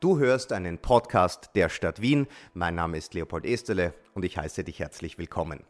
Du 0.00 0.18
hörst 0.18 0.54
einen 0.54 0.78
Podcast 0.78 1.50
der 1.54 1.68
Stadt 1.68 2.00
Wien. 2.00 2.26
Mein 2.54 2.74
Name 2.74 2.96
ist 2.96 3.12
Leopold 3.12 3.44
Esterle 3.44 3.92
und 4.14 4.24
ich 4.24 4.38
heiße 4.38 4.64
dich 4.64 4.78
herzlich 4.78 5.18
willkommen. 5.18 5.62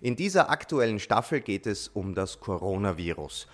In 0.00 0.16
dieser 0.16 0.48
aktuellen 0.48 0.98
Staffel 0.98 1.42
geht 1.42 1.66
es 1.66 1.88
um 1.88 2.14
das 2.14 2.40
Coronavirus. 2.40 3.46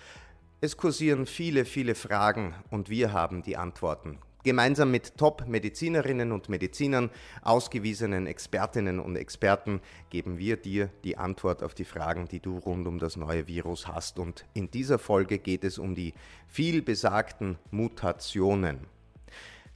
Es 0.61 0.77
kursieren 0.77 1.25
viele, 1.25 1.65
viele 1.65 1.95
Fragen 1.95 2.55
und 2.69 2.89
wir 2.89 3.11
haben 3.11 3.43
die 3.43 3.57
Antworten. 3.57 4.19
Gemeinsam 4.45 4.89
mit 4.89 5.17
Top-Medizinerinnen 5.17 6.31
und 6.31 6.47
Medizinern, 6.47 7.09
ausgewiesenen 7.41 8.25
Expertinnen 8.25 9.01
und 9.01 9.17
Experten 9.17 9.81
geben 10.11 10.37
wir 10.37 10.55
dir 10.55 10.91
die 11.03 11.17
Antwort 11.17 11.61
auf 11.61 11.73
die 11.73 11.83
Fragen, 11.83 12.29
die 12.29 12.39
du 12.39 12.57
rund 12.57 12.87
um 12.87 12.99
das 12.99 13.17
neue 13.17 13.47
Virus 13.47 13.85
hast. 13.85 14.17
Und 14.17 14.45
in 14.53 14.71
dieser 14.71 14.97
Folge 14.97 15.39
geht 15.39 15.65
es 15.65 15.77
um 15.77 15.93
die 15.93 16.13
viel 16.47 16.81
besagten 16.81 17.57
Mutationen. 17.69 18.87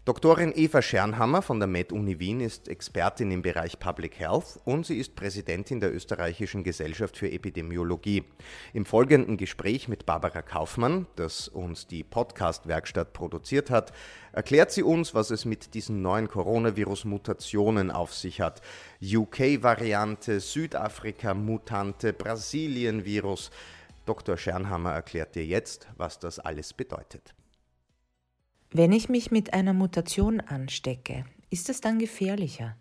Doktorin 0.06 0.54
Eva 0.56 0.84
Schernhammer 0.84 1.42
von 1.42 1.58
der 1.58 1.66
Med-Uni 1.66 2.20
Wien 2.20 2.40
ist 2.40 2.68
Expertin 2.68 3.32
im 3.32 3.42
Bereich 3.42 3.80
Public 3.80 4.20
Health 4.20 4.60
und 4.64 4.86
sie 4.86 5.00
ist 5.00 5.16
Präsidentin 5.16 5.80
der 5.80 5.92
Österreichischen 5.92 6.64
Gesellschaft 6.64 7.18
für 7.18 7.32
Epidemiologie. 7.32 8.24
Im 8.74 8.86
folgenden 8.86 9.36
Gespräch 9.36 9.88
mit 9.88 10.06
Barbara 10.06 10.44
Kaufmann, 10.44 11.08
das 11.16 11.48
uns 11.48 11.88
die 11.88 12.04
Podcast-Werkstatt 12.04 13.14
produziert 13.14 13.72
hat, 13.72 13.94
erklärt 14.32 14.70
sie 14.70 14.84
uns, 14.84 15.16
was 15.16 15.32
es 15.32 15.44
mit 15.44 15.74
diesen 15.74 16.04
neuen 16.04 16.28
Coronavirus-Mutationen 16.28 17.90
auf 17.90 18.14
sich 18.14 18.42
hat. 18.42 18.62
UK-Variante, 19.02 20.40
Südafrika-Mutante, 20.40 22.14
Brasilien-Virus. 22.14 23.50
Dr. 24.06 24.38
Schernhammer 24.38 24.92
erklärt 24.92 25.34
dir 25.34 25.48
jetzt, 25.48 25.88
was 25.98 26.20
das 26.20 26.38
alles 26.38 26.74
bedeutet. 26.74 27.34
Wenn 28.78 28.92
ich 28.92 29.08
mich 29.08 29.32
mit 29.32 29.54
einer 29.54 29.72
Mutation 29.72 30.42
anstecke, 30.42 31.24
ist 31.50 31.70
es 31.70 31.80
dann 31.80 31.98
gefährlicher? 31.98 32.76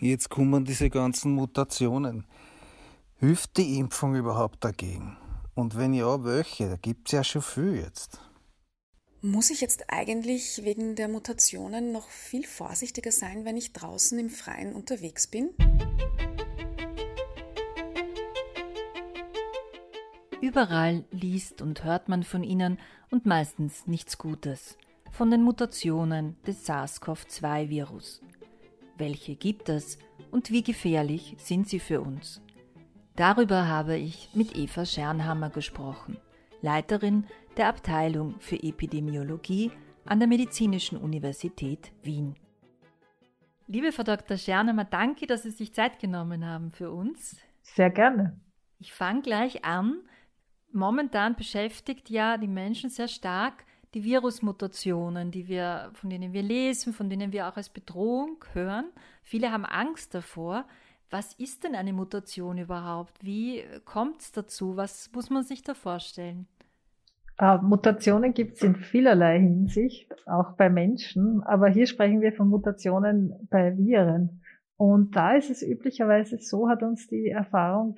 Jetzt 0.00 0.28
kommen 0.28 0.64
diese 0.64 0.90
ganzen 0.90 1.34
Mutationen. 1.34 2.26
Hilft 3.20 3.56
die 3.56 3.78
Impfung 3.78 4.16
überhaupt 4.16 4.64
dagegen? 4.64 5.16
Und 5.54 5.76
wenn 5.76 5.94
ja, 5.94 6.24
welche? 6.24 6.68
Da 6.68 6.74
gibt 6.74 7.06
es 7.06 7.12
ja 7.12 7.22
schon 7.22 7.42
viel 7.42 7.76
jetzt. 7.76 8.18
Muss 9.22 9.50
ich 9.50 9.60
jetzt 9.60 9.84
eigentlich 9.86 10.64
wegen 10.64 10.96
der 10.96 11.06
Mutationen 11.06 11.92
noch 11.92 12.10
viel 12.10 12.44
vorsichtiger 12.44 13.12
sein, 13.12 13.44
wenn 13.44 13.56
ich 13.56 13.72
draußen 13.72 14.18
im 14.18 14.30
Freien 14.30 14.72
unterwegs 14.72 15.28
bin? 15.28 15.50
Überall 20.40 21.04
liest 21.12 21.62
und 21.62 21.84
hört 21.84 22.08
man 22.08 22.24
von 22.24 22.42
ihnen 22.42 22.80
und 23.12 23.26
meistens 23.26 23.86
nichts 23.86 24.18
Gutes 24.18 24.76
von 25.16 25.30
den 25.30 25.42
Mutationen 25.42 26.36
des 26.46 26.68
SARS-CoV-2-Virus. 26.68 28.20
Welche 28.98 29.34
gibt 29.34 29.70
es 29.70 29.98
und 30.30 30.50
wie 30.50 30.62
gefährlich 30.62 31.36
sind 31.38 31.70
sie 31.70 31.80
für 31.80 32.02
uns? 32.02 32.42
Darüber 33.14 33.66
habe 33.66 33.96
ich 33.96 34.28
mit 34.34 34.54
Eva 34.58 34.84
Schernhammer 34.84 35.48
gesprochen, 35.48 36.18
Leiterin 36.60 37.24
der 37.56 37.68
Abteilung 37.68 38.38
für 38.40 38.62
Epidemiologie 38.62 39.70
an 40.04 40.18
der 40.18 40.28
Medizinischen 40.28 40.98
Universität 40.98 41.92
Wien. 42.02 42.36
Liebe 43.68 43.92
Frau 43.92 44.02
Dr. 44.02 44.36
Schernhammer, 44.36 44.84
danke, 44.84 45.26
dass 45.26 45.44
Sie 45.44 45.50
sich 45.50 45.72
Zeit 45.72 45.98
genommen 45.98 46.44
haben 46.44 46.72
für 46.72 46.90
uns. 46.90 47.38
Sehr 47.62 47.88
gerne. 47.88 48.38
Ich 48.78 48.92
fange 48.92 49.22
gleich 49.22 49.64
an. 49.64 50.02
Momentan 50.72 51.36
beschäftigt 51.36 52.10
ja 52.10 52.36
die 52.36 52.48
Menschen 52.48 52.90
sehr 52.90 53.08
stark 53.08 53.64
die 53.96 54.04
Virusmutationen, 54.04 55.30
die 55.30 55.48
wir, 55.48 55.88
von 55.94 56.10
denen 56.10 56.34
wir 56.34 56.42
lesen, 56.42 56.92
von 56.92 57.08
denen 57.08 57.32
wir 57.32 57.48
auch 57.48 57.56
als 57.56 57.70
Bedrohung 57.70 58.44
hören. 58.52 58.84
Viele 59.22 59.50
haben 59.52 59.64
Angst 59.64 60.14
davor. 60.14 60.66
Was 61.08 61.32
ist 61.38 61.64
denn 61.64 61.74
eine 61.74 61.94
Mutation 61.94 62.58
überhaupt? 62.58 63.24
Wie 63.24 63.64
kommt 63.86 64.20
es 64.20 64.32
dazu? 64.32 64.76
Was 64.76 65.10
muss 65.14 65.30
man 65.30 65.44
sich 65.44 65.62
da 65.62 65.72
vorstellen? 65.72 66.46
Uh, 67.40 67.56
Mutationen 67.62 68.34
gibt 68.34 68.56
es 68.56 68.62
in 68.62 68.76
vielerlei 68.76 69.40
Hinsicht, 69.40 70.14
auch 70.26 70.52
bei 70.56 70.68
Menschen, 70.68 71.42
aber 71.44 71.68
hier 71.68 71.86
sprechen 71.86 72.20
wir 72.20 72.34
von 72.34 72.48
Mutationen 72.48 73.48
bei 73.48 73.78
Viren. 73.78 74.42
Und 74.76 75.16
da 75.16 75.36
ist 75.36 75.48
es 75.48 75.62
üblicherweise 75.62 76.36
so, 76.36 76.68
hat 76.68 76.82
uns 76.82 77.08
die 77.08 77.30
Erfahrung 77.30 77.94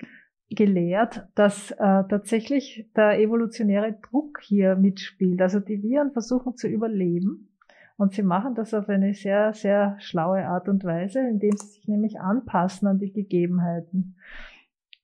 gelehrt, 0.49 1.27
dass 1.35 1.71
äh, 1.71 1.75
tatsächlich 1.77 2.89
der 2.95 3.19
evolutionäre 3.19 3.99
Druck 4.09 4.39
hier 4.41 4.75
mitspielt. 4.75 5.41
Also 5.41 5.59
die 5.59 5.83
Viren 5.83 6.11
versuchen 6.11 6.55
zu 6.55 6.67
überleben 6.67 7.49
und 7.97 8.13
sie 8.13 8.23
machen 8.23 8.55
das 8.55 8.73
auf 8.73 8.89
eine 8.89 9.13
sehr, 9.13 9.53
sehr 9.53 9.97
schlaue 9.99 10.45
Art 10.45 10.69
und 10.69 10.83
Weise, 10.83 11.19
indem 11.19 11.51
sie 11.57 11.67
sich 11.67 11.87
nämlich 11.87 12.19
anpassen 12.19 12.87
an 12.87 12.97
die 12.97 13.11
Gegebenheiten. 13.11 14.15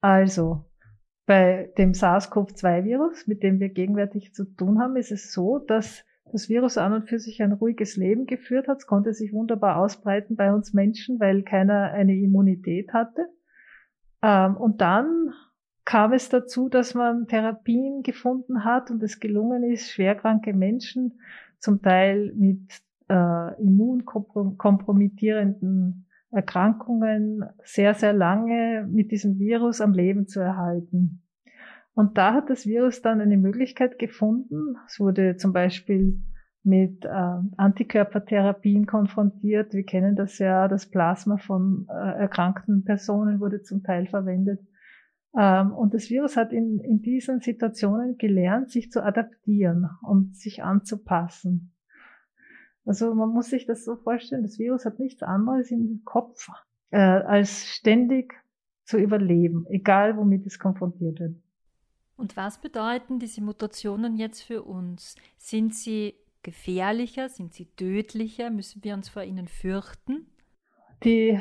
Also 0.00 0.64
bei 1.26 1.72
dem 1.76 1.92
SARS-CoV-2-Virus, 1.92 3.26
mit 3.26 3.42
dem 3.42 3.60
wir 3.60 3.68
gegenwärtig 3.68 4.32
zu 4.32 4.44
tun 4.44 4.80
haben, 4.80 4.96
ist 4.96 5.12
es 5.12 5.32
so, 5.32 5.58
dass 5.58 6.04
das 6.32 6.48
Virus 6.48 6.78
an 6.78 6.92
und 6.92 7.08
für 7.08 7.18
sich 7.18 7.42
ein 7.42 7.52
ruhiges 7.52 7.96
Leben 7.96 8.26
geführt 8.26 8.66
hat. 8.66 8.78
Es 8.78 8.86
konnte 8.86 9.12
sich 9.12 9.32
wunderbar 9.32 9.76
ausbreiten 9.76 10.34
bei 10.34 10.52
uns 10.52 10.72
Menschen, 10.72 11.20
weil 11.20 11.42
keiner 11.42 11.92
eine 11.92 12.16
Immunität 12.16 12.92
hatte. 12.92 13.28
Ähm, 14.26 14.56
und 14.56 14.80
dann 14.80 15.32
kam 15.84 16.12
es 16.12 16.28
dazu, 16.28 16.68
dass 16.68 16.94
man 16.94 17.28
Therapien 17.28 18.02
gefunden 18.02 18.64
hat 18.64 18.90
und 18.90 19.00
es 19.04 19.20
gelungen 19.20 19.62
ist, 19.62 19.92
schwerkranke 19.92 20.52
Menschen 20.52 21.20
zum 21.60 21.80
Teil 21.80 22.32
mit 22.34 22.82
äh, 23.08 23.62
immunkompromittierenden 23.62 26.06
Erkrankungen 26.32 27.44
sehr, 27.62 27.94
sehr 27.94 28.12
lange 28.12 28.88
mit 28.90 29.12
diesem 29.12 29.38
Virus 29.38 29.80
am 29.80 29.92
Leben 29.92 30.26
zu 30.26 30.40
erhalten. 30.40 31.22
Und 31.94 32.18
da 32.18 32.34
hat 32.34 32.50
das 32.50 32.66
Virus 32.66 33.00
dann 33.00 33.20
eine 33.20 33.36
Möglichkeit 33.36 34.00
gefunden. 34.00 34.74
Es 34.88 34.98
wurde 34.98 35.36
zum 35.36 35.52
Beispiel 35.52 36.20
mit 36.66 37.04
äh, 37.04 37.08
Antikörpertherapien 37.56 38.86
konfrontiert. 38.86 39.72
Wir 39.72 39.84
kennen 39.84 40.16
das 40.16 40.38
ja, 40.38 40.66
das 40.68 40.90
Plasma 40.90 41.36
von 41.36 41.86
äh, 41.88 41.92
erkrankten 41.92 42.84
Personen 42.84 43.40
wurde 43.40 43.62
zum 43.62 43.82
Teil 43.82 44.06
verwendet. 44.06 44.60
Ähm, 45.38 45.72
und 45.72 45.94
das 45.94 46.10
Virus 46.10 46.36
hat 46.36 46.52
in, 46.52 46.80
in 46.80 47.00
diesen 47.02 47.40
Situationen 47.40 48.18
gelernt, 48.18 48.70
sich 48.70 48.90
zu 48.90 49.04
adaptieren 49.04 49.88
und 50.02 50.36
sich 50.36 50.64
anzupassen. 50.64 51.72
Also 52.84 53.14
man 53.14 53.30
muss 53.30 53.50
sich 53.50 53.66
das 53.66 53.84
so 53.84 53.96
vorstellen, 53.96 54.42
das 54.42 54.58
Virus 54.58 54.84
hat 54.84 54.98
nichts 54.98 55.22
anderes 55.22 55.70
im 55.70 56.02
Kopf, 56.04 56.48
äh, 56.90 56.98
als 56.98 57.64
ständig 57.64 58.34
zu 58.84 58.98
überleben, 58.98 59.66
egal 59.68 60.16
womit 60.16 60.46
es 60.46 60.58
konfrontiert 60.58 61.20
wird. 61.20 61.36
Und 62.16 62.36
was 62.36 62.58
bedeuten 62.58 63.18
diese 63.18 63.42
Mutationen 63.42 64.16
jetzt 64.16 64.42
für 64.42 64.62
uns? 64.62 65.16
Sind 65.36 65.74
sie 65.74 66.14
gefährlicher? 66.46 67.28
Sind 67.28 67.52
sie 67.52 67.66
tödlicher? 67.76 68.50
Müssen 68.50 68.82
wir 68.84 68.94
uns 68.94 69.08
vor 69.08 69.24
ihnen 69.24 69.48
fürchten? 69.48 70.26
Die 71.02 71.38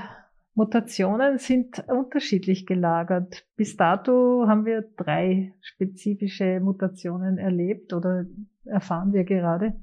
Mutationen 0.56 1.38
sind 1.38 1.88
unterschiedlich 1.88 2.66
gelagert. 2.66 3.46
Bis 3.56 3.78
dato 3.78 4.46
haben 4.48 4.66
wir 4.66 4.82
drei 4.98 5.54
spezifische 5.62 6.60
Mutationen 6.60 7.38
erlebt 7.38 7.94
oder 7.94 8.26
erfahren 8.66 9.14
wir 9.14 9.26
gerade. 9.26 9.76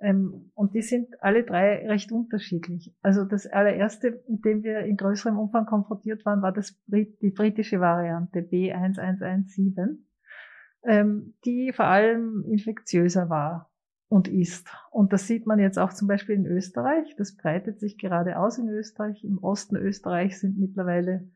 Ähm, 0.00 0.50
und 0.54 0.74
die 0.74 0.82
sind 0.82 1.08
alle 1.20 1.44
drei 1.44 1.86
recht 1.86 2.10
unterschiedlich. 2.10 2.94
Also 3.02 3.24
das 3.24 3.46
allererste, 3.46 4.22
mit 4.28 4.44
dem 4.44 4.62
wir 4.62 4.80
in 4.80 4.96
größerem 4.96 5.38
Umfang 5.38 5.66
konfrontiert 5.66 6.24
waren, 6.24 6.42
war 6.42 6.52
das, 6.52 6.74
die 6.86 7.30
britische 7.30 7.80
Variante 7.80 8.40
B1117, 8.40 9.98
ähm, 10.84 11.34
die 11.44 11.72
vor 11.72 11.86
allem 11.86 12.44
infektiöser 12.48 13.28
war 13.28 13.70
und 14.14 14.28
ist. 14.28 14.68
Und 14.92 15.12
das 15.12 15.26
sieht 15.26 15.44
man 15.44 15.58
jetzt 15.58 15.76
auch 15.76 15.92
zum 15.92 16.06
Beispiel 16.06 16.36
in 16.36 16.46
Österreich. 16.46 17.16
Das 17.18 17.36
breitet 17.36 17.80
sich 17.80 17.98
gerade 17.98 18.38
aus 18.38 18.58
in 18.58 18.68
Österreich. 18.68 19.24
Im 19.24 19.38
Osten 19.38 19.74
Österreich 19.74 20.38
sind 20.38 20.56
mittlerweile 20.56 21.28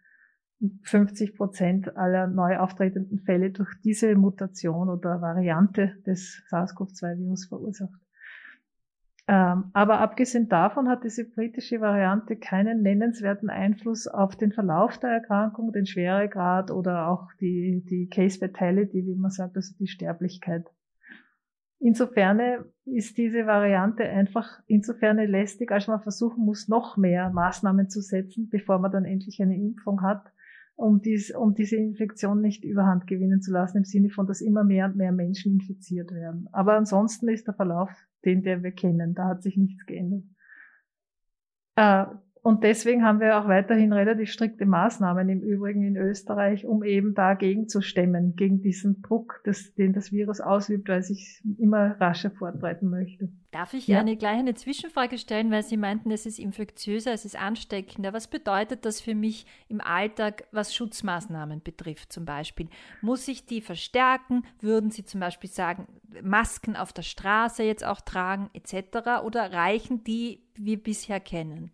50 0.83 1.35
Prozent 1.37 1.97
aller 1.97 2.29
neu 2.29 2.57
auftretenden 2.57 3.19
Fälle 3.19 3.51
durch 3.51 3.69
diese 3.83 4.15
Mutation 4.15 4.89
oder 4.89 5.21
Variante 5.21 5.97
des 6.07 6.41
SARS-CoV-2-Virus 6.51 7.47
verursacht. 7.47 8.01
Ähm, 9.27 9.65
aber 9.73 9.99
abgesehen 9.99 10.49
davon 10.49 10.89
hat 10.89 11.03
diese 11.03 11.29
britische 11.29 11.81
Variante 11.81 12.37
keinen 12.37 12.83
nennenswerten 12.83 13.51
Einfluss 13.51 14.07
auf 14.07 14.37
den 14.37 14.53
Verlauf 14.53 14.99
der 14.99 15.11
Erkrankung, 15.11 15.73
den 15.73 15.85
Schweregrad 15.85 16.71
oder 16.71 17.09
auch 17.09 17.27
die, 17.41 17.85
die 17.91 18.09
Case 18.09 18.39
Fatality, 18.39 19.05
wie 19.05 19.17
man 19.17 19.33
sagt, 19.33 19.57
also 19.57 19.75
die 19.81 19.89
Sterblichkeit. 19.89 20.65
Insofern 21.81 22.41
ist 22.85 23.17
diese 23.19 23.47
Variante 23.47 24.03
einfach 24.03 24.61
insofern 24.67 25.19
lästig, 25.19 25.71
als 25.71 25.87
man 25.87 26.03
versuchen 26.03 26.45
muss, 26.45 26.69
noch 26.69 26.97
mehr 26.97 27.31
Maßnahmen 27.31 27.89
zu 27.89 28.01
setzen, 28.01 28.49
bevor 28.49 28.79
man 28.81 28.91
dann 28.91 29.05
endlich 29.05 29.41
eine 29.41 29.57
Impfung 29.57 30.03
hat, 30.03 30.33
um, 30.75 31.01
dies, 31.01 31.31
um 31.31 31.55
diese 31.55 31.77
Infektion 31.77 32.41
nicht 32.41 32.65
überhand 32.65 33.07
gewinnen 33.07 33.41
zu 33.43 33.53
lassen, 33.53 33.79
im 33.79 33.85
Sinne 33.85 34.11
von, 34.11 34.27
dass 34.27 34.41
immer 34.41 34.65
mehr 34.65 34.87
und 34.87 34.97
mehr 34.97 35.13
Menschen 35.13 35.53
infiziert 35.53 36.13
werden. 36.13 36.49
Aber 36.53 36.75
ansonsten 36.75 37.29
ist 37.29 37.47
der 37.47 37.55
Verlauf 37.55 37.91
den, 38.25 38.43
der 38.43 38.63
wir 38.63 38.73
kennen. 38.73 39.15
Da 39.15 39.27
hat 39.27 39.43
sich 39.43 39.57
nichts 39.57 39.87
geändert. 39.87 40.25
Äh, 41.77 42.07
und 42.49 42.65
deswegen 42.65 43.05
haben 43.05 43.21
wir 43.21 43.39
auch 43.39 43.47
weiterhin 43.47 43.93
relativ 43.93 44.33
strikte 44.33 44.65
Maßnahmen 44.65 45.29
im 45.29 45.43
Übrigen 45.43 45.83
in 45.83 45.99
Österreich, 45.99 46.65
um 46.65 46.83
eben 46.83 47.13
dagegen 47.13 47.69
zu 47.69 47.83
stemmen, 47.83 48.37
gegen 48.37 48.63
diesen 48.63 49.03
Druck, 49.03 49.43
das, 49.45 49.75
den 49.75 49.93
das 49.93 50.13
Virus 50.13 50.41
ausübt, 50.41 50.89
weil 50.89 51.03
sich 51.03 51.43
immer 51.59 52.01
rascher 52.01 52.31
fortbreiten 52.31 52.89
möchte. 52.89 53.29
Darf 53.51 53.75
ich 53.75 53.87
ja. 53.87 54.01
eine 54.01 54.17
gleich 54.17 54.39
eine 54.39 54.55
Zwischenfrage 54.55 55.19
stellen, 55.19 55.51
weil 55.51 55.63
Sie 55.63 55.77
meinten, 55.77 56.11
es 56.11 56.25
ist 56.25 56.39
infektiöser, 56.39 57.13
es 57.13 57.27
ist 57.27 57.39
ansteckender. 57.39 58.15
Was 58.15 58.29
bedeutet 58.29 58.87
das 58.87 59.03
für 59.03 59.15
mich 59.15 59.45
im 59.69 59.83
Alltag, 59.83 60.45
was 60.51 60.75
Schutzmaßnahmen 60.75 61.63
betrifft 61.63 62.15
zum 62.15 62.25
Beispiel? 62.25 62.69
Muss 63.03 63.29
ich 63.29 63.45
die 63.45 63.61
verstärken? 63.61 64.43
Würden 64.59 64.91
Sie 64.91 65.05
zum 65.05 65.21
Beispiel 65.21 65.51
sagen, 65.51 65.87
Masken 66.23 66.77
auf 66.77 66.95
der 66.95 67.03
Straße 67.03 67.63
jetzt 67.63 67.85
auch 67.85 68.01
tragen 68.01 68.49
etc. 68.55 69.23
Oder 69.23 69.53
reichen 69.53 70.03
die, 70.03 70.41
wie 70.55 70.65
wir 70.65 70.83
bisher 70.83 71.21
kennen? 71.21 71.73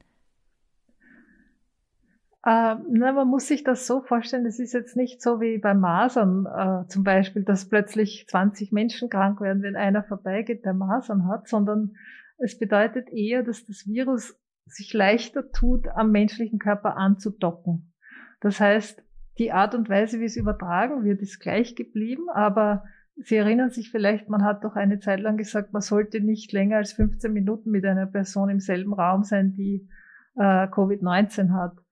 Äh, 2.44 2.76
na, 2.90 3.12
man 3.12 3.28
muss 3.28 3.48
sich 3.48 3.64
das 3.64 3.86
so 3.86 4.02
vorstellen, 4.02 4.44
es 4.44 4.58
ist 4.58 4.74
jetzt 4.74 4.96
nicht 4.96 5.22
so 5.22 5.40
wie 5.40 5.56
bei 5.56 5.72
Masern 5.72 6.44
äh, 6.44 6.86
zum 6.88 7.02
Beispiel, 7.02 7.42
dass 7.42 7.70
plötzlich 7.70 8.26
20 8.28 8.70
Menschen 8.70 9.08
krank 9.08 9.40
werden, 9.40 9.62
wenn 9.62 9.76
einer 9.76 10.02
vorbeigeht, 10.02 10.64
der 10.66 10.74
Masern 10.74 11.26
hat, 11.26 11.48
sondern 11.48 11.92
es 12.36 12.58
bedeutet 12.58 13.08
eher, 13.10 13.42
dass 13.42 13.64
das 13.64 13.86
Virus 13.86 14.38
sich 14.66 14.92
leichter 14.92 15.50
tut, 15.52 15.88
am 15.88 16.10
menschlichen 16.10 16.58
Körper 16.58 16.98
anzudocken. 16.98 17.94
Das 18.40 18.60
heißt, 18.60 19.02
die 19.38 19.52
Art 19.52 19.74
und 19.74 19.88
Weise, 19.88 20.20
wie 20.20 20.26
es 20.26 20.36
übertragen 20.36 21.02
wird, 21.02 21.22
ist 21.22 21.40
gleich 21.40 21.74
geblieben, 21.74 22.28
aber 22.32 22.84
Sie 23.16 23.36
erinnern 23.36 23.70
sich 23.70 23.92
vielleicht, 23.92 24.28
man 24.28 24.42
hat 24.42 24.64
doch 24.64 24.74
eine 24.74 24.98
Zeit 24.98 25.20
lang 25.20 25.36
gesagt, 25.36 25.72
man 25.72 25.82
sollte 25.82 26.20
nicht 26.20 26.52
länger 26.52 26.78
als 26.78 26.94
15 26.94 27.32
Minuten 27.32 27.70
mit 27.70 27.84
einer 27.84 28.06
Person 28.06 28.50
im 28.50 28.58
selben 28.58 28.92
Raum 28.92 29.22
sein, 29.22 29.52
die 29.52 29.88
äh, 30.34 30.66
Covid-19 30.66 31.52
hat 31.52 31.83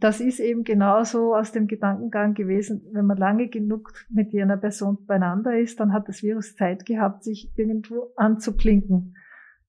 das 0.00 0.20
ist 0.20 0.40
eben 0.40 0.64
genauso 0.64 1.34
aus 1.34 1.52
dem 1.52 1.66
Gedankengang 1.66 2.34
gewesen, 2.34 2.82
wenn 2.92 3.06
man 3.06 3.16
lange 3.16 3.48
genug 3.48 3.92
mit 4.08 4.34
einer 4.34 4.56
Person 4.56 5.04
beieinander 5.06 5.58
ist, 5.58 5.80
dann 5.80 5.92
hat 5.92 6.08
das 6.08 6.22
Virus 6.22 6.56
Zeit 6.56 6.86
gehabt, 6.86 7.24
sich 7.24 7.52
irgendwo 7.56 8.12
anzuklinken 8.16 9.16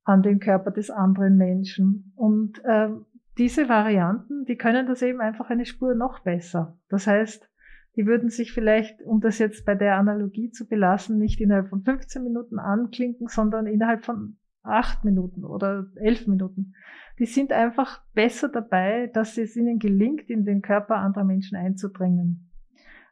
an 0.04 0.22
den 0.22 0.40
Körper 0.40 0.72
des 0.72 0.90
anderen 0.90 1.38
Menschen. 1.38 2.14
Und 2.16 2.64
äh, 2.66 2.90
diese 3.38 3.70
Varianten, 3.70 4.46
die 4.46 4.58
können 4.58 4.88
das 4.88 5.02
eben 5.02 5.22
einfach 5.22 5.50
eine 5.50 5.66
Spur 5.66 5.96
noch 5.96 6.20
besser. 6.20 6.78
Das 6.90 7.08
heißt, 7.08 7.50
die 7.96 8.06
würden 8.06 8.30
sich 8.30 8.52
vielleicht, 8.52 9.02
um 9.02 9.20
das 9.22 9.40
jetzt 9.40 9.66
bei 9.66 9.76
der 9.76 9.98
Analogie 9.98 10.52
zu 10.52 10.68
belassen, 10.68 11.18
nicht 11.18 11.42
innerhalb 11.42 11.70
von 11.70 11.84
15 11.84 12.24
Minuten 12.24 12.60
anklinken, 12.60 13.28
sondern 13.28 13.68
innerhalb 13.68 14.06
von 14.06 14.38
acht 14.70 15.04
Minuten 15.04 15.44
oder 15.44 15.88
elf 15.96 16.28
Minuten 16.28 16.74
die 17.20 17.26
sind 17.26 17.52
einfach 17.52 18.02
besser 18.14 18.48
dabei, 18.48 19.08
dass 19.14 19.38
es 19.38 19.56
ihnen 19.56 19.78
gelingt, 19.78 20.30
in 20.30 20.46
den 20.46 20.62
Körper 20.62 20.96
anderer 20.96 21.26
Menschen 21.26 21.58
einzudringen. 21.58 22.50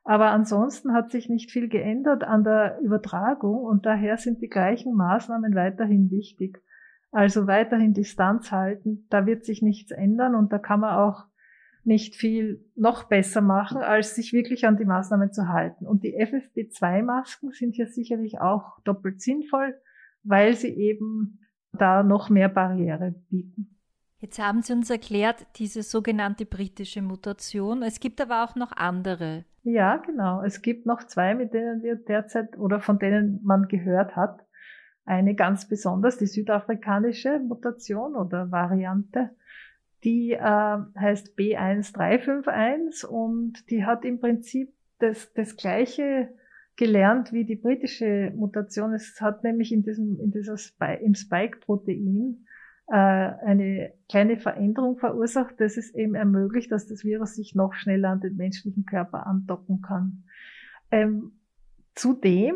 Aber 0.06 0.32
ansonsten 0.32 0.94
hat 0.94 1.12
sich 1.12 1.28
nicht 1.28 1.52
viel 1.52 1.68
geändert 1.68 2.24
an 2.24 2.46
der 2.46 2.80
Übertragung 2.80 3.66
und 3.66 3.86
daher 3.86 4.18
sind 4.18 4.42
die 4.42 4.48
gleichen 4.48 4.96
Maßnahmen 4.96 5.54
weiterhin 5.54 6.10
wichtig. 6.10 6.64
Also 7.12 7.48
weiterhin 7.48 7.94
Distanz 7.94 8.52
halten, 8.52 9.06
da 9.10 9.26
wird 9.26 9.44
sich 9.44 9.62
nichts 9.62 9.92
ändern 9.92 10.36
und 10.36 10.54
da 10.54 10.60
kann 10.60 10.80
man 10.80 10.96
auch 10.96 11.26
nicht 11.84 12.16
viel 12.16 12.66
noch 12.76 13.06
besser 13.06 13.42
machen, 13.42 13.82
als 13.82 14.16
sich 14.16 14.32
wirklich 14.32 14.66
an 14.66 14.78
die 14.78 14.86
Maßnahmen 14.86 15.34
zu 15.34 15.50
halten. 15.50 15.86
Und 15.86 16.04
die 16.04 16.18
FFP2-Masken 16.18 17.52
sind 17.52 17.76
ja 17.76 17.86
sicherlich 17.86 18.40
auch 18.40 18.80
doppelt 18.84 19.22
sinnvoll, 19.22 19.76
weil 20.24 20.54
sie 20.54 20.70
eben 20.70 21.40
da 21.78 22.04
noch 22.04 22.30
mehr 22.30 22.50
Barriere 22.50 23.16
bieten. 23.30 23.78
Jetzt 24.20 24.40
haben 24.40 24.64
Sie 24.64 24.74
uns 24.74 24.90
erklärt, 24.90 25.46
diese 25.58 25.84
sogenannte 25.84 26.46
britische 26.46 27.02
Mutation. 27.02 27.84
Es 27.84 28.00
gibt 28.00 28.20
aber 28.20 28.44
auch 28.44 28.56
noch 28.56 28.72
andere. 28.72 29.46
Ja, 29.64 29.98
genau. 29.98 30.42
Es 30.44 30.62
gibt 30.62 30.86
noch 30.86 31.04
zwei, 31.04 31.36
mit 31.36 31.54
denen 31.54 31.84
wir 31.84 31.96
derzeit 31.96 32.58
oder 32.58 32.80
von 32.80 32.98
denen 32.98 33.42
man 33.44 33.68
gehört 33.68 34.16
hat. 34.16 34.40
Eine 35.06 35.36
ganz 35.36 35.68
besonders, 35.68 36.18
die 36.18 36.26
südafrikanische 36.26 37.40
Mutation 37.40 38.16
oder 38.16 38.52
Variante. 38.52 39.30
Die 40.04 40.32
äh, 40.32 40.40
heißt 40.40 41.38
B1351 41.38 43.06
und 43.06 43.70
die 43.70 43.86
hat 43.86 44.04
im 44.04 44.20
Prinzip 44.20 44.74
das, 45.00 45.32
das 45.34 45.56
gleiche 45.58 46.30
gelernt 46.78 47.34
wie 47.34 47.44
die 47.44 47.56
britische 47.56 48.32
Mutation. 48.36 48.94
Es 48.94 49.20
hat 49.20 49.44
nämlich 49.44 49.74
in 49.74 49.84
diesem, 49.84 50.20
in 50.20 50.32
dieser 50.32 50.58
Spike, 50.58 51.04
im 51.04 51.16
Spike-Protein 51.16 52.46
äh, 52.88 52.94
eine 52.94 53.94
kleine 54.08 54.38
Veränderung 54.38 54.98
verursacht, 54.98 55.56
das 55.60 55.76
es 55.76 55.94
eben 55.94 56.16
ermöglicht, 56.16 56.72
dass 56.72 56.88
das 56.88 57.04
Virus 57.04 57.36
sich 57.36 57.56
noch 57.56 57.74
schneller 57.74 58.10
an 58.10 58.22
den 58.22 58.38
menschlichen 58.38 58.86
Körper 58.86 59.26
andocken 59.26 59.82
kann. 59.82 60.24
Ähm, 60.92 61.32
zudem 61.96 62.56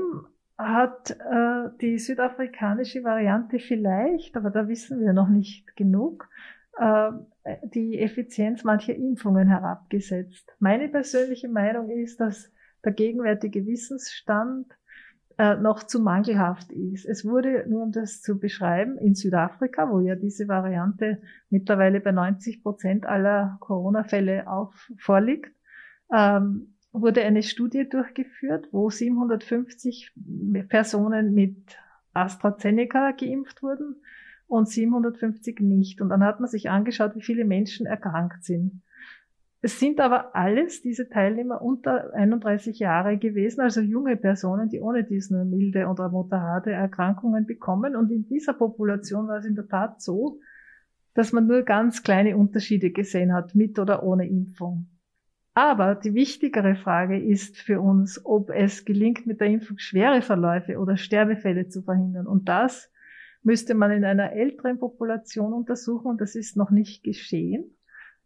hat 0.57 1.11
äh, 1.11 1.69
die 1.81 1.97
südafrikanische 1.97 3.03
Variante 3.03 3.57
vielleicht, 3.57 4.37
aber 4.37 4.51
da 4.51 4.67
wissen 4.67 5.01
wir 5.01 5.13
noch 5.13 5.29
nicht 5.29 5.75
genug, 5.75 6.29
äh, 6.77 7.11
die 7.73 7.99
Effizienz 7.99 8.63
mancher 8.63 8.95
Impfungen 8.95 9.47
herabgesetzt. 9.47 10.55
Meine 10.59 10.87
persönliche 10.89 11.49
Meinung 11.49 11.89
ist, 11.89 12.19
dass 12.19 12.51
der 12.83 12.93
gegenwärtige 12.93 13.65
Wissensstand 13.65 14.67
äh, 15.37 15.55
noch 15.55 15.83
zu 15.83 16.01
mangelhaft 16.01 16.71
ist. 16.71 17.05
Es 17.05 17.25
wurde, 17.25 17.65
nur 17.67 17.83
um 17.83 17.91
das 17.91 18.21
zu 18.21 18.39
beschreiben, 18.39 18.97
in 18.97 19.15
Südafrika, 19.15 19.89
wo 19.89 19.99
ja 19.99 20.15
diese 20.15 20.47
Variante 20.47 21.21
mittlerweile 21.49 21.99
bei 21.99 22.11
90 22.11 22.61
Prozent 22.61 23.05
aller 23.05 23.57
Corona-Fälle 23.59 24.47
auf, 24.47 24.91
vorliegt, 24.97 25.51
ähm, 26.13 26.75
wurde 26.91 27.23
eine 27.23 27.43
Studie 27.43 27.87
durchgeführt, 27.87 28.67
wo 28.71 28.89
750 28.89 30.13
Personen 30.67 31.33
mit 31.33 31.77
AstraZeneca 32.13 33.11
geimpft 33.11 33.63
wurden 33.63 33.95
und 34.47 34.67
750 34.67 35.61
nicht. 35.61 36.01
Und 36.01 36.09
dann 36.09 36.23
hat 36.23 36.39
man 36.39 36.49
sich 36.49 36.69
angeschaut, 36.69 37.15
wie 37.15 37.23
viele 37.23 37.45
Menschen 37.45 37.85
erkrankt 37.85 38.43
sind. 38.43 38.81
Es 39.63 39.79
sind 39.79 39.99
aber 39.99 40.35
alles 40.35 40.81
diese 40.81 41.07
Teilnehmer 41.07 41.61
unter 41.61 42.15
31 42.15 42.79
Jahre 42.79 43.19
gewesen, 43.19 43.61
also 43.61 43.79
junge 43.79 44.17
Personen, 44.17 44.69
die 44.69 44.81
ohne 44.81 45.03
dies 45.03 45.29
nur 45.29 45.45
milde 45.45 45.85
oder 45.85 46.09
moderate 46.09 46.71
Erkrankungen 46.71 47.45
bekommen. 47.45 47.95
Und 47.95 48.11
in 48.11 48.25
dieser 48.27 48.53
Population 48.53 49.27
war 49.27 49.37
es 49.37 49.45
in 49.45 49.53
der 49.53 49.67
Tat 49.67 50.01
so, 50.01 50.39
dass 51.13 51.31
man 51.31 51.45
nur 51.45 51.61
ganz 51.61 52.01
kleine 52.01 52.37
Unterschiede 52.37 52.89
gesehen 52.89 53.33
hat, 53.33 53.53
mit 53.53 53.77
oder 53.77 54.01
ohne 54.01 54.27
Impfung. 54.27 54.87
Aber 55.53 55.93
die 55.93 56.15
wichtigere 56.15 56.75
Frage 56.75 57.21
ist 57.21 57.57
für 57.57 57.81
uns, 57.81 58.25
ob 58.25 58.49
es 58.49 58.83
gelingt, 58.83 59.27
mit 59.27 59.41
der 59.41 59.47
Impfung 59.47 59.77
schwere 59.77 60.23
Verläufe 60.23 60.79
oder 60.79 60.97
Sterbefälle 60.97 61.67
zu 61.67 61.83
verhindern. 61.83 62.25
Und 62.25 62.49
das 62.49 62.89
müsste 63.43 63.75
man 63.75 63.91
in 63.91 64.05
einer 64.05 64.31
älteren 64.31 64.79
Population 64.79 65.53
untersuchen 65.53 66.07
und 66.07 66.21
das 66.21 66.35
ist 66.35 66.57
noch 66.57 66.71
nicht 66.71 67.03
geschehen 67.03 67.75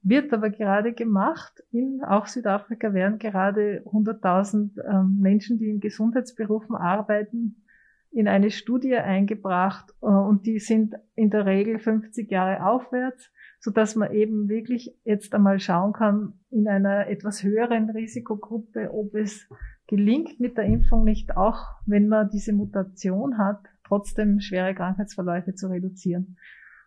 wird 0.06 0.32
aber 0.34 0.52
gerade 0.52 0.94
gemacht. 0.94 1.64
In 1.72 2.04
auch 2.04 2.28
Südafrika 2.28 2.94
werden 2.94 3.18
gerade 3.18 3.82
100.000 3.86 4.80
ähm, 4.88 5.18
Menschen, 5.20 5.58
die 5.58 5.70
in 5.70 5.80
Gesundheitsberufen 5.80 6.76
arbeiten, 6.76 7.64
in 8.12 8.28
eine 8.28 8.52
Studie 8.52 8.96
eingebracht 8.96 9.92
äh, 10.02 10.06
und 10.06 10.46
die 10.46 10.60
sind 10.60 10.94
in 11.16 11.32
der 11.32 11.48
Regel 11.48 11.80
50 11.80 12.30
Jahre 12.30 12.66
aufwärts, 12.66 13.32
so 13.60 13.72
dass 13.72 13.96
man 13.96 14.14
eben 14.14 14.48
wirklich 14.48 14.96
jetzt 15.04 15.34
einmal 15.34 15.60
schauen 15.60 15.94
kann 15.94 16.34
in 16.52 16.68
einer 16.68 17.08
etwas 17.08 17.44
höheren 17.44 17.90
Risikogruppe, 17.90 18.92
ob 18.94 19.16
es 19.16 19.50
gelingt 19.88 20.40
mit 20.40 20.56
der 20.56 20.66
Impfung 20.66 21.04
nicht 21.04 21.36
auch, 21.36 21.66
wenn 21.88 22.08
man 22.08 22.30
diese 22.30 22.54
Mutation 22.54 23.40
hat, 23.40 23.66
trotzdem 23.84 24.40
schwere 24.40 24.76
Krankheitsverläufe 24.76 25.56
zu 25.56 25.68
reduzieren. 25.68 26.38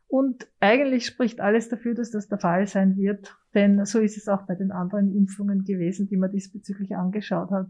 Und 0.09 0.49
eigentlich 0.59 1.05
spricht 1.05 1.41
alles 1.41 1.69
dafür, 1.69 1.95
dass 1.95 2.11
das 2.11 2.29
der 2.29 2.38
Fall 2.38 2.67
sein 2.67 2.97
wird, 2.97 3.37
denn 3.55 3.85
so 3.85 4.00
ist 4.00 4.17
es 4.17 4.27
auch 4.27 4.43
bei 4.47 4.55
den 4.55 4.73
anderen 4.73 5.15
Impfungen 5.15 5.65
gewesen, 5.65 6.09
die 6.09 6.17
man 6.17 6.33
diesbezüglich 6.33 6.97
angeschaut 6.97 7.50
hat. 7.50 7.67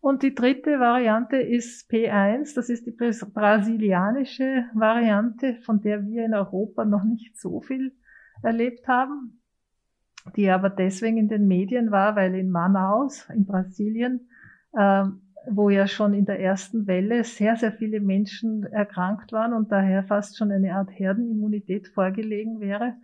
Und 0.00 0.22
die 0.22 0.34
dritte 0.34 0.78
Variante 0.78 1.36
ist 1.36 1.90
P1, 1.90 2.54
das 2.54 2.68
ist 2.68 2.86
die 2.86 2.90
brasilianische 2.90 4.64
Variante, 4.74 5.56
von 5.62 5.80
der 5.80 6.04
wir 6.06 6.24
in 6.24 6.34
Europa 6.34 6.84
noch 6.84 7.04
nicht 7.04 7.38
so 7.38 7.60
viel 7.60 7.92
erlebt 8.42 8.86
haben, 8.86 9.40
die 10.36 10.50
aber 10.50 10.70
deswegen 10.70 11.18
in 11.18 11.28
den 11.28 11.46
Medien 11.46 11.90
war, 11.90 12.14
weil 12.14 12.34
in 12.34 12.50
Manaus 12.50 13.28
in 13.30 13.44
Brasilien 13.44 14.28
ähm, 14.76 15.31
wo 15.50 15.70
ja 15.70 15.86
schon 15.86 16.14
in 16.14 16.24
der 16.24 16.40
ersten 16.40 16.86
Welle 16.86 17.24
sehr, 17.24 17.56
sehr 17.56 17.72
viele 17.72 18.00
Menschen 18.00 18.64
erkrankt 18.64 19.32
waren 19.32 19.52
und 19.52 19.72
daher 19.72 20.04
fast 20.04 20.36
schon 20.36 20.52
eine 20.52 20.74
Art 20.74 20.90
Herdenimmunität 20.90 21.88
vorgelegen 21.88 22.60
wäre. 22.60 22.94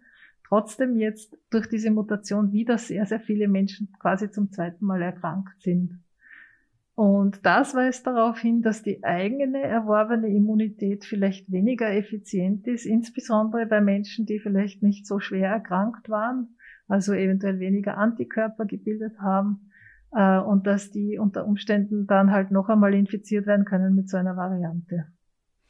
Trotzdem 0.47 0.97
jetzt 0.97 1.37
durch 1.51 1.69
diese 1.69 1.91
Mutation 1.91 2.53
wieder 2.53 2.79
sehr, 2.79 3.07
sehr 3.07 3.21
viele 3.21 3.49
Menschen 3.49 3.93
quasi 3.99 4.31
zum 4.31 4.51
zweiten 4.51 4.85
Mal 4.85 5.03
erkrankt 5.03 5.61
sind. 5.61 6.01
Und 6.95 7.45
das 7.47 7.75
weist 7.75 8.07
darauf 8.07 8.41
hin, 8.41 8.63
dass 8.63 8.83
die 8.83 9.05
eigene 9.05 9.61
erworbene 9.61 10.29
Immunität 10.29 11.05
vielleicht 11.05 11.51
weniger 11.53 11.93
effizient 11.93 12.67
ist, 12.67 12.87
insbesondere 12.87 13.67
bei 13.67 13.81
Menschen, 13.81 14.27
die 14.27 14.41
vielleicht 14.41 14.83
nicht 14.83 15.07
so 15.07 15.21
schwer 15.21 15.51
erkrankt 15.51 16.09
waren, 16.09 16.57
also 16.89 17.13
eventuell 17.13 17.61
weniger 17.61 17.99
Antikörper 17.99 18.65
gebildet 18.65 19.21
haben 19.21 19.68
äh, 20.13 20.39
und 20.39 20.67
dass 20.67 20.91
die 20.91 21.19
unter 21.19 21.47
Umständen 21.47 22.07
dann 22.07 22.31
halt 22.31 22.51
noch 22.51 22.69
einmal 22.69 22.95
infiziert 22.95 23.47
werden 23.47 23.65
können 23.65 23.95
mit 23.95 24.09
so 24.09 24.17
einer 24.17 24.37
Variante. 24.37 25.07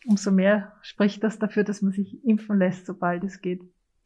Umso 0.06 0.30
mehr 0.30 0.72
spricht 0.80 1.22
das 1.24 1.38
dafür, 1.38 1.64
dass 1.64 1.82
man 1.82 1.92
sich 1.92 2.24
impfen 2.24 2.58
lässt, 2.58 2.86
sobald 2.86 3.24
es 3.24 3.40
geht. 3.40 3.62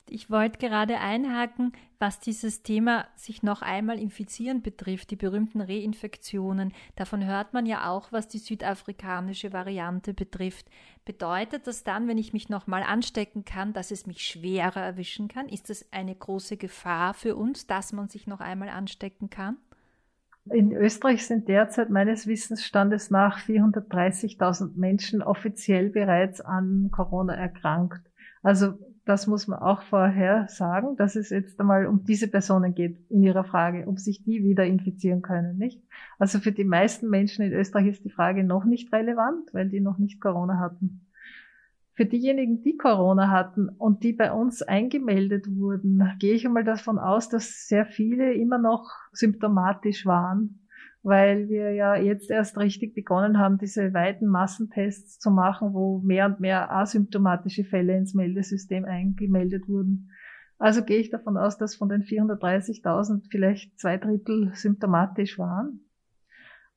Ich 0.08 0.30
wollte 0.30 0.58
gerade 0.58 0.98
einhaken, 0.98 1.72
was 1.98 2.18
dieses 2.18 2.62
Thema 2.62 3.06
sich 3.14 3.42
noch 3.42 3.62
einmal 3.62 3.98
infizieren 3.98 4.60
betrifft, 4.60 5.10
die 5.10 5.16
berühmten 5.16 5.60
Reinfektionen. 5.60 6.72
Davon 6.96 7.24
hört 7.24 7.54
man 7.54 7.66
ja 7.66 7.88
auch, 7.88 8.10
was 8.10 8.26
die 8.28 8.38
südafrikanische 8.38 9.52
Variante 9.52 10.12
betrifft. 10.12 10.66
Bedeutet 11.04 11.66
das 11.66 11.84
dann, 11.84 12.08
wenn 12.08 12.18
ich 12.18 12.32
mich 12.32 12.48
nochmal 12.48 12.82
anstecken 12.82 13.44
kann, 13.44 13.72
dass 13.72 13.90
es 13.90 14.06
mich 14.06 14.22
schwerer 14.22 14.80
erwischen 14.80 15.28
kann? 15.28 15.48
Ist 15.48 15.70
das 15.70 15.90
eine 15.92 16.14
große 16.14 16.56
Gefahr 16.56 17.14
für 17.14 17.36
uns, 17.36 17.66
dass 17.66 17.92
man 17.92 18.08
sich 18.08 18.26
noch 18.26 18.40
einmal 18.40 18.70
anstecken 18.70 19.30
kann? 19.30 19.56
In 20.50 20.72
Österreich 20.72 21.26
sind 21.26 21.46
derzeit 21.46 21.88
meines 21.88 22.26
Wissensstandes 22.26 23.10
nach 23.10 23.38
430.000 23.38 24.76
Menschen 24.76 25.22
offiziell 25.22 25.90
bereits 25.90 26.40
an 26.40 26.88
Corona 26.90 27.34
erkrankt. 27.34 28.00
Also 28.42 28.74
das 29.04 29.26
muss 29.26 29.48
man 29.48 29.60
auch 29.60 29.82
vorher 29.82 30.46
sagen, 30.48 30.96
dass 30.96 31.16
es 31.16 31.30
jetzt 31.30 31.58
einmal 31.60 31.86
um 31.86 32.04
diese 32.04 32.28
Personen 32.28 32.74
geht 32.74 32.98
in 33.08 33.22
ihrer 33.22 33.44
Frage, 33.44 33.86
ob 33.86 33.98
sich 33.98 34.22
die 34.24 34.42
wieder 34.42 34.64
infizieren 34.64 35.22
können, 35.22 35.58
nicht? 35.58 35.82
Also 36.18 36.38
für 36.38 36.52
die 36.52 36.64
meisten 36.64 37.08
Menschen 37.08 37.44
in 37.44 37.52
Österreich 37.52 37.86
ist 37.86 38.04
die 38.04 38.10
Frage 38.10 38.44
noch 38.44 38.64
nicht 38.64 38.92
relevant, 38.92 39.52
weil 39.52 39.68
die 39.68 39.80
noch 39.80 39.98
nicht 39.98 40.20
Corona 40.20 40.58
hatten. 40.58 41.06
Für 41.94 42.06
diejenigen, 42.06 42.62
die 42.62 42.76
Corona 42.76 43.28
hatten 43.28 43.68
und 43.68 44.02
die 44.02 44.14
bei 44.14 44.32
uns 44.32 44.62
eingemeldet 44.62 45.46
wurden, 45.48 46.02
gehe 46.18 46.34
ich 46.34 46.46
einmal 46.46 46.64
davon 46.64 46.98
aus, 46.98 47.28
dass 47.28 47.66
sehr 47.68 47.84
viele 47.84 48.32
immer 48.32 48.56
noch 48.56 48.88
symptomatisch 49.12 50.06
waren, 50.06 50.66
weil 51.02 51.50
wir 51.50 51.72
ja 51.72 51.94
jetzt 51.96 52.30
erst 52.30 52.56
richtig 52.56 52.94
begonnen 52.94 53.38
haben, 53.38 53.58
diese 53.58 53.92
weiten 53.92 54.26
Massentests 54.26 55.18
zu 55.18 55.30
machen, 55.30 55.74
wo 55.74 56.00
mehr 56.00 56.26
und 56.26 56.40
mehr 56.40 56.72
asymptomatische 56.72 57.64
Fälle 57.64 57.94
ins 57.98 58.14
Meldesystem 58.14 58.86
eingemeldet 58.86 59.68
wurden. 59.68 60.10
Also 60.58 60.84
gehe 60.84 60.98
ich 60.98 61.10
davon 61.10 61.36
aus, 61.36 61.58
dass 61.58 61.74
von 61.74 61.90
den 61.90 62.02
430.000 62.02 63.26
vielleicht 63.30 63.78
zwei 63.78 63.98
Drittel 63.98 64.52
symptomatisch 64.54 65.38
waren. 65.38 65.80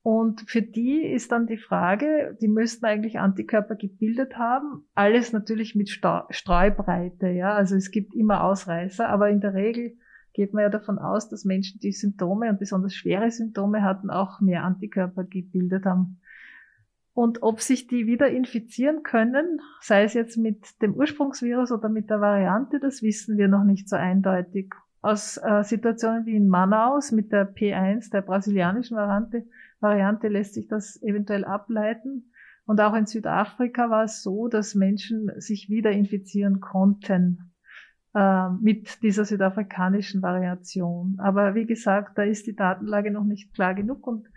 Und 0.05 0.41
für 0.47 0.61
die 0.61 1.01
ist 1.01 1.31
dann 1.31 1.47
die 1.47 1.57
Frage, 1.57 2.37
die 2.39 2.47
müssten 2.47 2.85
eigentlich 2.85 3.17
Antikörper 3.17 3.73
gebildet 3.73 4.37
haben. 4.37 4.85
Alles 4.93 5.33
natürlich 5.33 5.73
mit 5.73 5.89
Streubreite, 5.89 7.29
ja. 7.29 7.55
Also 7.55 7.75
es 7.75 7.89
gibt 7.89 8.13
immer 8.13 8.43
Ausreißer, 8.43 9.09
aber 9.09 9.31
in 9.31 9.41
der 9.41 9.55
Regel 9.55 9.97
geht 10.33 10.53
man 10.53 10.61
ja 10.61 10.69
davon 10.69 10.99
aus, 10.99 11.27
dass 11.29 11.43
Menschen, 11.43 11.79
die 11.79 11.91
Symptome 11.91 12.51
und 12.51 12.59
besonders 12.59 12.93
schwere 12.93 13.31
Symptome 13.31 13.81
hatten, 13.81 14.11
auch 14.11 14.41
mehr 14.41 14.63
Antikörper 14.63 15.23
gebildet 15.23 15.85
haben. 15.85 16.21
Und 17.15 17.41
ob 17.41 17.61
sich 17.61 17.87
die 17.87 18.05
wieder 18.05 18.29
infizieren 18.29 19.01
können, 19.01 19.59
sei 19.81 20.03
es 20.03 20.13
jetzt 20.13 20.37
mit 20.37 20.79
dem 20.83 20.93
Ursprungsvirus 20.93 21.71
oder 21.71 21.89
mit 21.89 22.11
der 22.11 22.21
Variante, 22.21 22.79
das 22.79 23.01
wissen 23.01 23.39
wir 23.39 23.47
noch 23.47 23.63
nicht 23.63 23.89
so 23.89 23.95
eindeutig. 23.95 24.71
Aus 25.01 25.37
äh, 25.37 25.63
Situationen 25.63 26.27
wie 26.27 26.35
in 26.35 26.47
Manaus 26.47 27.11
mit 27.11 27.31
der 27.31 27.51
P1, 27.51 28.11
der 28.11 28.21
brasilianischen 28.21 28.97
Variante, 28.97 29.45
Variante 29.85 30.27
lässt 30.27 30.55
sich 30.55 30.67
das 30.67 31.01
eventuell 31.03 31.45
ableiten. 31.45 32.31
Und 32.65 32.81
auch 32.81 32.95
in 32.95 33.05
Südafrika 33.05 33.91
war 33.91 34.05
es 34.05 34.23
so, 34.23 34.47
dass 34.47 34.73
Menschen 34.73 35.31
sich 35.37 35.69
wieder 35.69 35.91
infizieren 35.91 36.59
konnten 36.59 37.53
äh, 38.15 38.49
mit 38.49 39.03
dieser 39.03 39.25
südafrikanischen 39.25 40.23
Variation. 40.23 41.17
Aber 41.19 41.53
wie 41.53 41.67
gesagt, 41.67 42.17
da 42.17 42.23
ist 42.23 42.47
die 42.47 42.55
Datenlage 42.55 43.11
noch 43.11 43.23
nicht 43.23 43.53
klar 43.53 43.75
genug 43.75 44.07
und 44.07 44.27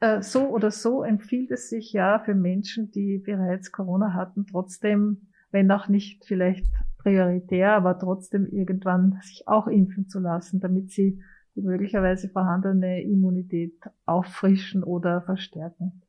äh, 0.00 0.22
so 0.22 0.48
oder 0.48 0.70
so 0.70 1.02
empfiehlt 1.02 1.50
es 1.50 1.68
sich 1.68 1.92
ja 1.92 2.18
für 2.20 2.34
Menschen, 2.34 2.90
die 2.90 3.18
bereits 3.18 3.70
Corona 3.70 4.14
hatten, 4.14 4.46
trotzdem, 4.46 5.28
wenn 5.50 5.70
auch 5.70 5.88
nicht 5.88 6.24
vielleicht 6.24 6.66
prioritär, 6.96 7.74
aber 7.74 7.98
trotzdem 7.98 8.46
irgendwann 8.46 9.18
sich 9.22 9.46
auch 9.46 9.66
impfen 9.66 10.08
zu 10.08 10.20
lassen, 10.20 10.60
damit 10.60 10.90
sie 10.90 11.20
die 11.54 11.62
möglicherweise 11.62 12.28
vorhandene 12.28 13.02
Immunität 13.02 13.74
auffrischen 14.06 14.84
oder 14.84 15.22
verstärken. 15.22 16.02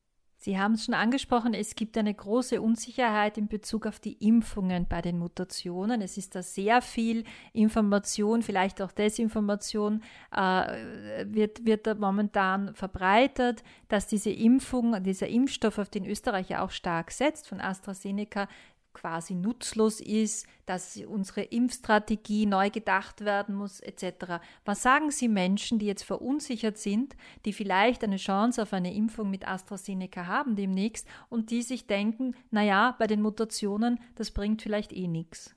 Sie 0.43 0.57
haben 0.57 0.73
es 0.73 0.85
schon 0.85 0.95
angesprochen, 0.95 1.53
es 1.53 1.75
gibt 1.75 1.99
eine 1.99 2.15
große 2.15 2.63
Unsicherheit 2.63 3.37
in 3.37 3.47
Bezug 3.47 3.85
auf 3.85 3.99
die 3.99 4.13
Impfungen 4.27 4.87
bei 4.87 4.99
den 4.99 5.19
Mutationen. 5.19 6.01
Es 6.01 6.17
ist 6.17 6.33
da 6.33 6.41
sehr 6.41 6.81
viel 6.81 7.25
Information, 7.53 8.41
vielleicht 8.41 8.81
auch 8.81 8.91
Desinformation, 8.91 10.01
äh, 10.35 11.25
wird, 11.27 11.63
wird 11.67 11.85
da 11.85 11.93
momentan 11.93 12.73
verbreitet, 12.73 13.61
dass 13.87 14.07
diese 14.07 14.31
Impfung, 14.31 15.03
dieser 15.03 15.27
Impfstoff, 15.27 15.77
auf 15.77 15.89
den 15.89 16.07
Österreich 16.07 16.49
ja 16.49 16.63
auch 16.63 16.71
stark 16.71 17.11
setzt, 17.11 17.47
von 17.47 17.61
AstraZeneca, 17.61 18.47
quasi 18.93 19.35
nutzlos 19.35 20.01
ist, 20.01 20.47
dass 20.65 20.97
unsere 20.97 21.41
Impfstrategie 21.41 22.45
neu 22.45 22.69
gedacht 22.69 23.25
werden 23.25 23.55
muss, 23.55 23.79
etc. 23.79 24.39
Was 24.65 24.81
sagen 24.83 25.11
Sie 25.11 25.27
Menschen, 25.27 25.79
die 25.79 25.85
jetzt 25.85 26.03
verunsichert 26.03 26.77
sind, 26.77 27.15
die 27.45 27.53
vielleicht 27.53 28.03
eine 28.03 28.17
Chance 28.17 28.61
auf 28.61 28.73
eine 28.73 28.93
Impfung 28.93 29.29
mit 29.29 29.47
AstraZeneca 29.47 30.27
haben 30.27 30.55
demnächst 30.55 31.07
und 31.29 31.51
die 31.51 31.61
sich 31.61 31.87
denken, 31.87 32.35
naja, 32.51 32.95
bei 32.99 33.07
den 33.07 33.21
Mutationen, 33.21 33.99
das 34.15 34.31
bringt 34.31 34.61
vielleicht 34.61 34.93
eh 34.93 35.07
nichts? 35.07 35.55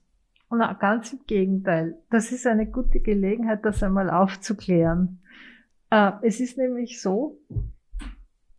Na, 0.50 0.72
ganz 0.74 1.12
im 1.12 1.20
Gegenteil. 1.26 1.98
Das 2.10 2.30
ist 2.30 2.46
eine 2.46 2.66
gute 2.66 3.00
Gelegenheit, 3.00 3.64
das 3.64 3.82
einmal 3.82 4.08
aufzuklären. 4.08 5.20
Äh, 5.90 6.12
es 6.22 6.38
ist 6.38 6.58
nämlich 6.58 7.00
so, 7.00 7.40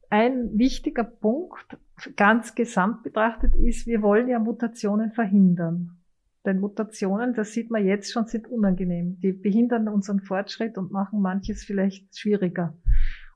ein 0.10 0.58
wichtiger 0.58 1.04
Punkt, 1.04 1.78
ganz 2.16 2.56
gesamt 2.56 3.04
betrachtet 3.04 3.56
ist, 3.56 3.88
wir 3.88 4.02
wollen 4.02 4.28
ja 4.28 4.40
Mutationen 4.40 5.12
verhindern. 5.12 5.98
Denn 6.46 6.60
Mutationen, 6.60 7.34
das 7.34 7.54
sieht 7.54 7.72
man 7.72 7.86
jetzt 7.86 8.12
schon, 8.12 8.28
sind 8.28 8.48
unangenehm. 8.48 9.20
Die 9.22 9.32
behindern 9.32 9.88
unseren 9.88 10.20
Fortschritt 10.20 10.78
und 10.78 10.92
machen 10.92 11.22
manches 11.22 11.64
vielleicht 11.64 12.16
schwieriger. 12.18 12.78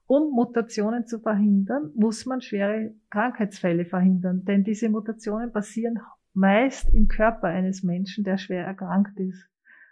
Um 0.06 0.32
Mutationen 0.32 1.06
zu 1.06 1.20
verhindern, 1.20 1.92
muss 1.96 2.26
man 2.26 2.42
schwere 2.42 2.94
Krankheitsfälle 3.10 3.86
verhindern, 3.86 4.44
denn 4.44 4.64
diese 4.64 4.90
Mutationen 4.90 5.52
passieren 5.52 6.00
meist 6.34 6.94
im 6.94 7.08
Körper 7.08 7.48
eines 7.48 7.84
Menschen, 7.84 8.24
der 8.24 8.38
schwer 8.38 8.66
erkrankt 8.66 9.20
ist. 9.20 9.50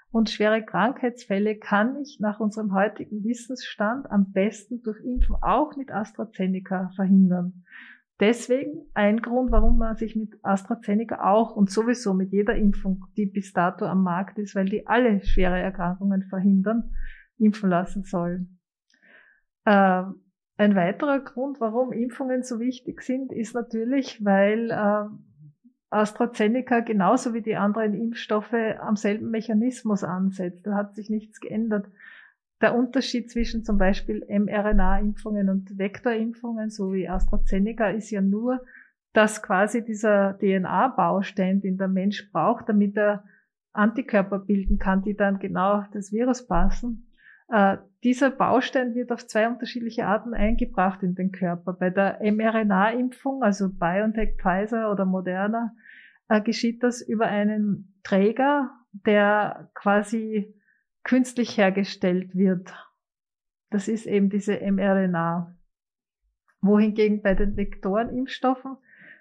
Und 0.09 0.29
schwere 0.29 0.63
Krankheitsfälle 0.63 1.57
kann 1.57 1.97
ich 2.01 2.19
nach 2.19 2.39
unserem 2.39 2.74
heutigen 2.74 3.24
Wissensstand 3.24 4.09
am 4.09 4.31
besten 4.31 4.81
durch 4.81 5.00
Impfen 5.03 5.36
auch 5.41 5.75
mit 5.75 5.91
AstraZeneca 5.91 6.91
verhindern. 6.95 7.65
Deswegen 8.19 8.88
ein 8.95 9.21
Grund, 9.21 9.51
warum 9.51 9.77
man 9.77 9.95
sich 9.95 10.15
mit 10.15 10.33
AstraZeneca 10.41 11.31
auch 11.31 11.55
und 11.55 11.69
sowieso 11.69 12.15
mit 12.15 12.31
jeder 12.31 12.55
Impfung, 12.55 13.05
die 13.15 13.27
bis 13.27 13.53
dato 13.53 13.86
am 13.86 14.01
Markt 14.01 14.39
ist, 14.39 14.55
weil 14.55 14.65
die 14.65 14.88
alle 14.88 15.24
schwere 15.24 15.59
Erkrankungen 15.59 16.24
verhindern, 16.24 16.95
impfen 17.38 17.69
lassen 17.69 18.03
soll. 18.03 18.47
Äh, 19.65 20.03
ein 20.59 20.75
weiterer 20.75 21.19
Grund, 21.19 21.59
warum 21.59 21.93
Impfungen 21.93 22.41
so 22.41 22.59
wichtig 22.59 23.03
sind, 23.03 23.31
ist 23.31 23.53
natürlich, 23.53 24.25
weil 24.25 24.71
äh, 24.71 25.05
AstraZeneca 25.91 26.79
genauso 26.79 27.36
wie 27.36 27.43
die 27.43 27.55
anderen 27.55 27.93
Impfstoffe 27.93 28.55
am 28.79 28.95
selben 28.95 29.29
Mechanismus 29.29 30.03
ansetzt. 30.03 30.65
Da 30.65 30.74
hat 30.74 30.95
sich 30.95 31.12
nichts 31.12 31.39
geändert 31.39 31.88
der 32.62 32.76
Unterschied 32.76 33.30
zwischen 33.30 33.64
zum 33.64 33.78
Beispiel 33.78 34.26
mRNA-Impfungen 34.28 35.50
und 35.50 35.78
Vektorimpfungen, 35.78 36.70
so 36.70 36.94
wie 36.94 37.08
AstraZeneca, 37.08 37.90
ist 37.90 38.10
ja 38.10 38.22
nur, 38.22 38.62
dass 39.14 39.42
quasi 39.42 39.84
dieser 39.84 40.38
DNA-Baustein, 40.40 41.62
den 41.62 41.78
der 41.78 41.88
Mensch 41.88 42.32
braucht, 42.32 42.70
damit 42.70 42.98
er 42.98 43.24
Antikörper 43.74 44.40
bilden 44.40 44.80
kann, 44.80 45.04
die 45.04 45.16
dann 45.16 45.40
genau 45.40 45.80
auf 45.80 45.90
das 45.92 46.12
Virus 46.12 46.48
passen. 46.48 47.08
Äh, 47.50 47.78
dieser 48.04 48.32
Baustein 48.32 48.96
wird 48.96 49.12
auf 49.12 49.26
zwei 49.26 49.48
unterschiedliche 49.48 50.06
Arten 50.06 50.34
eingebracht 50.34 51.04
in 51.04 51.16
den 51.16 51.32
Körper. 51.32 51.74
Bei 51.74 51.90
der 51.90 52.20
mRNA-Impfung, 52.22 53.44
also 53.44 53.70
BioNTech, 53.70 54.38
Pfizer 54.42 54.92
oder 54.92 55.06
Moderna, 55.06 55.74
äh, 56.28 56.42
geschieht 56.42 56.84
das 56.84 57.02
über 57.02 57.28
einen 57.28 58.00
Träger, 58.04 58.72
der 58.92 59.70
quasi 59.76 60.54
künstlich 61.08 61.58
hergestellt 61.58 62.36
wird. 62.36 62.74
Das 63.72 63.88
ist 63.88 64.06
eben 64.06 64.30
diese 64.30 64.60
mRNA. 64.60 65.56
Wohingegen 66.62 67.22
bei 67.22 67.34
den 67.34 67.56
Vektorenimpfstoffen 67.56 68.78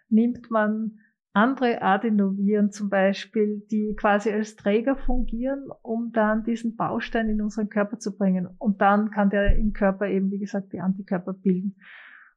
nimmt 0.09 0.51
man 0.51 0.99
andere 1.33 1.83
Adenoviren 1.83 2.71
zum 2.71 2.89
Beispiel, 2.89 3.63
die 3.71 3.95
quasi 3.95 4.33
als 4.33 4.57
Träger 4.57 4.97
fungieren, 4.97 5.69
um 5.83 6.11
dann 6.13 6.45
diesen 6.45 6.77
Baustein 6.77 7.29
in 7.29 7.43
unseren 7.43 7.69
Körper 7.69 7.99
zu 7.99 8.17
bringen. 8.17 8.49
Und 8.59 8.81
dann 8.81 9.11
kann 9.11 9.31
der 9.31 9.57
im 9.57 9.73
Körper 9.73 10.09
eben, 10.09 10.31
wie 10.31 10.39
gesagt, 10.39 10.73
die 10.73 10.81
Antikörper 10.81 11.35
bilden. 11.35 11.77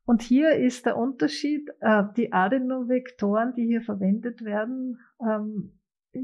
Und 0.03 0.21
hier 0.21 0.55
ist 0.55 0.85
der 0.85 0.97
Unterschied, 0.97 1.69
äh, 1.79 2.03
die 2.17 2.33
Adenovektoren, 2.33 3.53
die 3.55 3.65
hier 3.65 3.81
verwendet 3.81 4.43
werden, 4.43 4.99
ähm, 5.21 5.78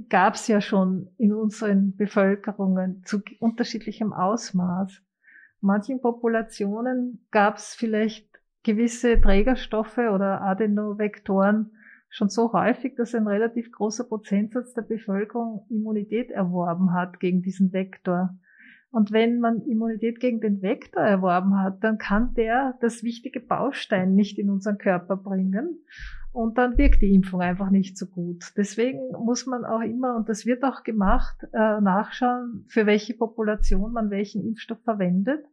gab 0.09 0.35
es 0.35 0.47
ja 0.47 0.61
schon 0.61 1.09
in 1.17 1.33
unseren 1.33 1.95
Bevölkerungen 1.95 3.03
zu 3.05 3.21
unterschiedlichem 3.39 4.13
Ausmaß. 4.13 5.01
Manchen 5.61 6.01
Populationen 6.01 7.25
gab 7.31 7.57
es 7.57 7.75
vielleicht 7.75 8.29
gewisse 8.63 9.19
Trägerstoffe 9.21 9.97
oder 9.97 10.41
Adenovektoren 10.41 11.71
schon 12.09 12.29
so 12.29 12.53
häufig, 12.53 12.95
dass 12.95 13.13
ein 13.13 13.27
relativ 13.27 13.71
großer 13.71 14.05
Prozentsatz 14.05 14.73
der 14.73 14.83
Bevölkerung 14.83 15.65
Immunität 15.69 16.31
erworben 16.31 16.93
hat 16.93 17.19
gegen 17.19 17.41
diesen 17.41 17.73
Vektor. 17.73 18.37
Und 18.95 19.11
wenn 19.11 19.41
man 19.41 19.61
Immunität 19.63 20.21
gegen 20.21 20.39
den 20.39 20.61
Vektor 20.61 21.03
erworben 21.03 21.59
hat, 21.59 21.83
dann 21.83 21.97
kann 21.97 22.33
der 22.35 22.77
das 22.79 23.03
wichtige 23.03 23.41
Baustein 23.41 24.15
nicht 24.15 24.39
in 24.39 24.49
unseren 24.49 24.77
Körper 24.77 25.17
bringen. 25.17 25.83
Und 26.31 26.57
dann 26.57 26.77
wirkt 26.77 27.01
die 27.01 27.13
Impfung 27.13 27.41
einfach 27.41 27.71
nicht 27.71 27.97
so 27.97 28.05
gut. 28.05 28.53
Deswegen 28.55 29.01
muss 29.11 29.47
man 29.47 29.65
auch 29.65 29.81
immer, 29.81 30.15
und 30.15 30.29
das 30.29 30.45
wird 30.45 30.63
auch 30.63 30.83
gemacht, 30.83 31.35
äh, 31.51 31.81
nachschauen, 31.81 32.63
für 32.69 32.85
welche 32.85 33.13
Population 33.15 33.91
man 33.91 34.11
welchen 34.11 34.47
Impfstoff 34.47 34.81
verwendet, 34.85 35.43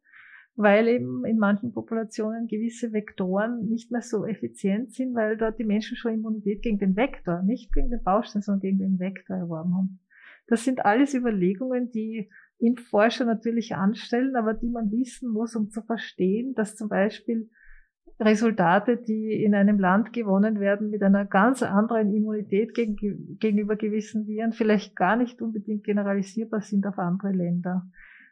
weil 0.55 0.87
eben 0.87 1.25
in 1.25 1.39
manchen 1.39 1.73
Populationen 1.73 2.47
gewisse 2.47 2.93
Vektoren 2.93 3.69
nicht 3.69 3.91
mehr 3.91 4.03
so 4.03 4.25
effizient 4.25 4.93
sind, 4.93 5.17
weil 5.17 5.37
dort 5.37 5.59
die 5.59 5.65
Menschen 5.65 5.97
schon 5.97 6.15
Immunität 6.15 6.63
gegen 6.63 6.79
den 6.79 6.95
Vektor, 6.95 7.43
nicht 7.43 7.73
gegen 7.73 7.91
den 7.91 8.05
Baustein, 8.05 8.43
sondern 8.43 8.61
gegen 8.61 8.79
den 8.79 9.01
Vektor 9.01 9.37
erworben 9.37 9.75
haben. 9.75 9.99
Das 10.47 10.65
sind 10.65 10.85
alles 10.85 11.13
Überlegungen, 11.13 11.91
die 11.91 12.31
Impfforscher 12.63 13.25
natürlich 13.25 13.75
anstellen, 13.75 14.37
aber 14.37 14.55
die 14.55 14.69
man 14.69 14.91
wissen 14.91 15.31
muss, 15.31 15.57
um 15.57 15.71
zu 15.71 15.83
verstehen, 15.83 16.55
dass 16.55 16.77
zum 16.77 16.89
Beispiel 16.89 17.51
Resultate, 18.21 18.97
die 18.97 19.43
in 19.43 19.55
einem 19.55 19.79
Land 19.79 20.13
gewonnen 20.13 20.61
werden 20.61 20.91
mit 20.91 21.03
einer 21.03 21.25
ganz 21.25 21.63
anderen 21.63 22.15
Immunität 22.15 22.75
gegen, 22.75 22.97
gegenüber 23.39 23.77
gewissen 23.77 24.27
Viren, 24.27 24.53
vielleicht 24.53 24.95
gar 24.97 25.17
nicht 25.17 25.43
unbedingt 25.43 25.85
generalisierbar 25.85 26.61
sind 26.61 26.87
auf 26.87 26.99
andere 26.99 27.33
Länder. 27.33 27.87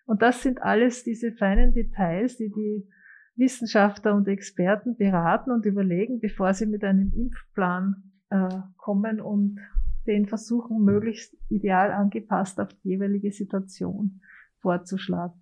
Und 0.07 0.23
das 0.23 0.43
sind 0.43 0.63
alles 0.63 1.05
diese 1.05 1.33
feinen 1.33 1.73
Details, 1.73 2.37
die 2.37 2.51
die 2.51 2.89
Wissenschaftler 3.37 4.15
und 4.15 4.29
Experten 4.29 4.97
beraten 4.97 5.51
und 5.51 5.65
überlegen, 5.67 6.21
bevor 6.21 6.53
sie 6.53 6.67
mit 6.67 6.85
einem 6.85 7.13
Impfplan 7.15 8.03
äh, 8.31 8.49
kommen 8.77 9.21
und 9.21 9.59
den 10.07 10.26
versuchen, 10.26 10.85
möglichst 10.85 11.37
ideal 11.49 11.92
angepasst 11.92 12.61
auf 12.61 12.69
die 12.69 12.90
jeweilige 12.90 13.33
Situation 13.33 14.21
vorzuschlagen. 14.59 15.40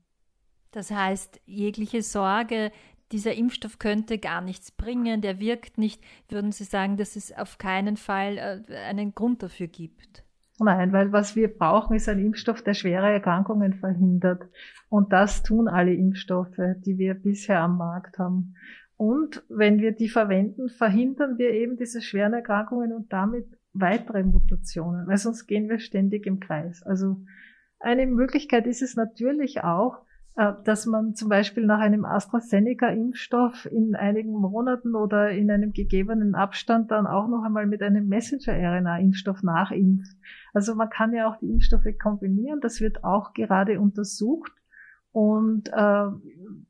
Das 0.70 0.90
heißt, 0.90 1.40
jegliche 1.46 2.02
Sorge, 2.02 2.70
dieser 3.12 3.34
Impfstoff 3.34 3.78
könnte 3.78 4.18
gar 4.18 4.42
nichts 4.42 4.70
bringen, 4.70 5.22
der 5.22 5.40
wirkt 5.40 5.78
nicht, 5.78 6.02
würden 6.28 6.52
Sie 6.52 6.64
sagen, 6.64 6.96
dass 6.96 7.16
es 7.16 7.32
auf 7.32 7.56
keinen 7.58 7.96
Fall 7.96 8.36
äh, 8.36 8.76
einen 8.76 9.14
Grund 9.14 9.42
dafür 9.42 9.66
gibt? 9.66 10.24
Nein, 10.60 10.92
weil 10.92 11.12
was 11.12 11.36
wir 11.36 11.48
brauchen, 11.48 11.94
ist 11.94 12.08
ein 12.08 12.18
Impfstoff, 12.18 12.62
der 12.62 12.74
schwere 12.74 13.10
Erkrankungen 13.10 13.74
verhindert. 13.74 14.42
Und 14.88 15.12
das 15.12 15.42
tun 15.42 15.68
alle 15.68 15.94
Impfstoffe, 15.94 16.58
die 16.84 16.98
wir 16.98 17.14
bisher 17.14 17.60
am 17.60 17.78
Markt 17.78 18.18
haben. 18.18 18.56
Und 18.96 19.44
wenn 19.48 19.78
wir 19.78 19.92
die 19.92 20.08
verwenden, 20.08 20.68
verhindern 20.68 21.38
wir 21.38 21.50
eben 21.50 21.76
diese 21.76 22.02
schweren 22.02 22.32
Erkrankungen 22.32 22.92
und 22.92 23.12
damit 23.12 23.46
weitere 23.80 24.22
Mutationen, 24.22 25.06
weil 25.06 25.18
sonst 25.18 25.46
gehen 25.46 25.68
wir 25.68 25.78
ständig 25.78 26.26
im 26.26 26.40
Kreis. 26.40 26.82
Also 26.82 27.22
eine 27.80 28.06
Möglichkeit 28.06 28.66
ist 28.66 28.82
es 28.82 28.96
natürlich 28.96 29.62
auch, 29.62 30.02
äh, 30.38 30.52
dass 30.64 30.86
man 30.86 31.14
zum 31.14 31.28
Beispiel 31.28 31.66
nach 31.66 31.80
einem 31.80 32.04
AstraZeneca-Impfstoff 32.04 33.66
in 33.66 33.96
einigen 33.96 34.32
Monaten 34.32 34.94
oder 34.94 35.30
in 35.30 35.50
einem 35.50 35.72
gegebenen 35.72 36.34
Abstand 36.34 36.90
dann 36.90 37.06
auch 37.06 37.28
noch 37.28 37.42
einmal 37.44 37.66
mit 37.66 37.82
einem 37.82 38.08
Messenger-RNA-Impfstoff 38.08 39.42
nachimpft. 39.42 40.16
Also 40.54 40.74
man 40.74 40.90
kann 40.90 41.12
ja 41.12 41.28
auch 41.28 41.36
die 41.38 41.50
Impfstoffe 41.50 41.88
kombinieren. 42.00 42.60
Das 42.60 42.80
wird 42.80 43.04
auch 43.04 43.32
gerade 43.32 43.80
untersucht 43.80 44.52
und 45.10 45.68
äh, 45.72 46.06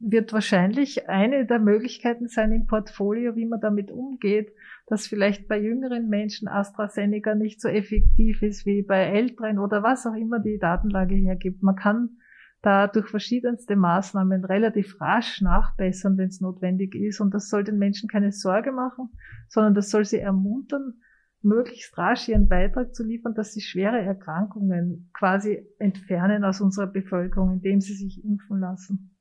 wird 0.00 0.32
wahrscheinlich 0.32 1.08
eine 1.08 1.44
der 1.44 1.58
Möglichkeiten 1.58 2.28
sein 2.28 2.52
im 2.52 2.66
Portfolio, 2.66 3.36
wie 3.36 3.46
man 3.46 3.60
damit 3.60 3.90
umgeht, 3.90 4.52
dass 4.88 5.06
vielleicht 5.06 5.48
bei 5.48 5.60
jüngeren 5.60 6.08
Menschen 6.08 6.48
AstraZeneca 6.48 7.34
nicht 7.34 7.60
so 7.60 7.68
effektiv 7.68 8.42
ist 8.42 8.64
wie 8.64 8.82
bei 8.82 9.04
älteren 9.04 9.58
oder 9.58 9.82
was 9.82 10.06
auch 10.06 10.14
immer 10.14 10.40
die 10.40 10.58
Datenlage 10.58 11.14
hergibt. 11.14 11.62
Man 11.62 11.76
kann 11.76 12.16
da 12.62 12.88
durch 12.88 13.08
verschiedenste 13.08 13.76
Maßnahmen 13.76 14.44
relativ 14.44 15.00
rasch 15.00 15.42
nachbessern, 15.42 16.16
wenn 16.16 16.28
es 16.28 16.40
notwendig 16.40 16.94
ist. 16.94 17.20
Und 17.20 17.32
das 17.34 17.48
soll 17.48 17.64
den 17.64 17.78
Menschen 17.78 18.08
keine 18.08 18.32
Sorge 18.32 18.72
machen, 18.72 19.10
sondern 19.48 19.74
das 19.74 19.90
soll 19.90 20.04
sie 20.04 20.18
ermuntern, 20.18 20.94
möglichst 21.42 21.96
rasch 21.96 22.28
ihren 22.28 22.48
Beitrag 22.48 22.94
zu 22.94 23.04
liefern, 23.04 23.34
dass 23.34 23.52
sie 23.52 23.60
schwere 23.60 24.00
Erkrankungen 24.00 25.10
quasi 25.12 25.66
entfernen 25.78 26.44
aus 26.44 26.60
unserer 26.60 26.88
Bevölkerung, 26.88 27.52
indem 27.52 27.80
sie 27.80 27.94
sich 27.94 28.24
impfen 28.24 28.58
lassen. 28.58 29.14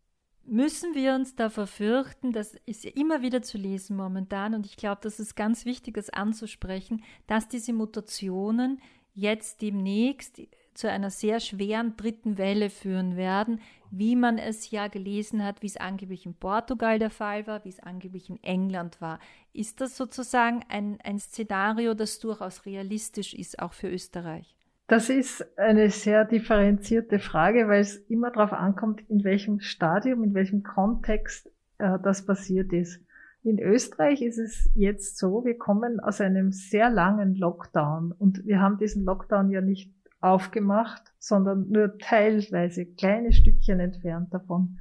Müssen 0.49 0.95
wir 0.95 1.13
uns 1.13 1.35
davor 1.35 1.67
fürchten, 1.67 2.31
das 2.31 2.55
ist 2.65 2.85
ja 2.85 2.91
immer 2.95 3.21
wieder 3.21 3.41
zu 3.41 3.57
lesen 3.57 3.97
momentan, 3.97 4.53
und 4.53 4.65
ich 4.65 4.77
glaube, 4.77 5.01
das 5.01 5.19
ist 5.19 5.35
ganz 5.35 5.65
wichtig, 5.65 5.95
das 5.95 6.09
anzusprechen, 6.09 7.03
dass 7.27 7.49
diese 7.49 7.73
Mutationen 7.73 8.81
jetzt 9.13 9.61
demnächst 9.61 10.41
zu 10.73 10.89
einer 10.89 11.09
sehr 11.09 11.41
schweren 11.41 11.97
dritten 11.97 12.37
Welle 12.37 12.69
führen 12.69 13.17
werden, 13.17 13.59
wie 13.91 14.15
man 14.15 14.37
es 14.37 14.71
ja 14.71 14.87
gelesen 14.87 15.43
hat, 15.43 15.61
wie 15.63 15.67
es 15.67 15.75
angeblich 15.75 16.25
in 16.25 16.33
Portugal 16.33 16.97
der 16.97 17.09
Fall 17.09 17.45
war, 17.45 17.65
wie 17.65 17.69
es 17.69 17.81
angeblich 17.81 18.29
in 18.29 18.41
England 18.41 19.01
war. 19.01 19.19
Ist 19.51 19.81
das 19.81 19.97
sozusagen 19.97 20.63
ein, 20.69 20.97
ein 21.03 21.19
Szenario, 21.19 21.93
das 21.93 22.19
durchaus 22.19 22.65
realistisch 22.65 23.33
ist, 23.33 23.59
auch 23.59 23.73
für 23.73 23.89
Österreich? 23.89 24.56
Das 24.87 25.09
ist 25.09 25.45
eine 25.57 25.89
sehr 25.89 26.23
differenzierte 26.23 27.19
Frage, 27.19 27.67
weil 27.67 27.81
es 27.81 27.97
immer 28.07 28.31
darauf 28.31 28.53
ankommt, 28.53 29.01
in 29.09 29.25
welchem 29.25 29.59
Stadium, 29.59 30.23
in 30.23 30.33
welchem 30.33 30.63
Kontext 30.63 31.51
äh, 31.77 31.99
das 32.01 32.25
passiert 32.25 32.71
ist. 32.71 33.03
In 33.43 33.59
Österreich 33.59 34.21
ist 34.21 34.37
es 34.37 34.69
jetzt 34.75 35.17
so, 35.17 35.43
wir 35.43 35.57
kommen 35.57 35.99
aus 35.99 36.21
einem 36.21 36.51
sehr 36.51 36.89
langen 36.89 37.35
Lockdown 37.35 38.13
und 38.13 38.45
wir 38.45 38.61
haben 38.61 38.77
diesen 38.77 39.03
Lockdown 39.03 39.51
ja 39.51 39.61
nicht 39.61 39.93
aufgemacht, 40.21 41.13
sondern 41.19 41.69
nur 41.69 41.97
teilweise 41.97 42.85
kleine 42.85 43.33
Stückchen 43.33 43.81
entfernt 43.81 44.33
davon. 44.33 44.79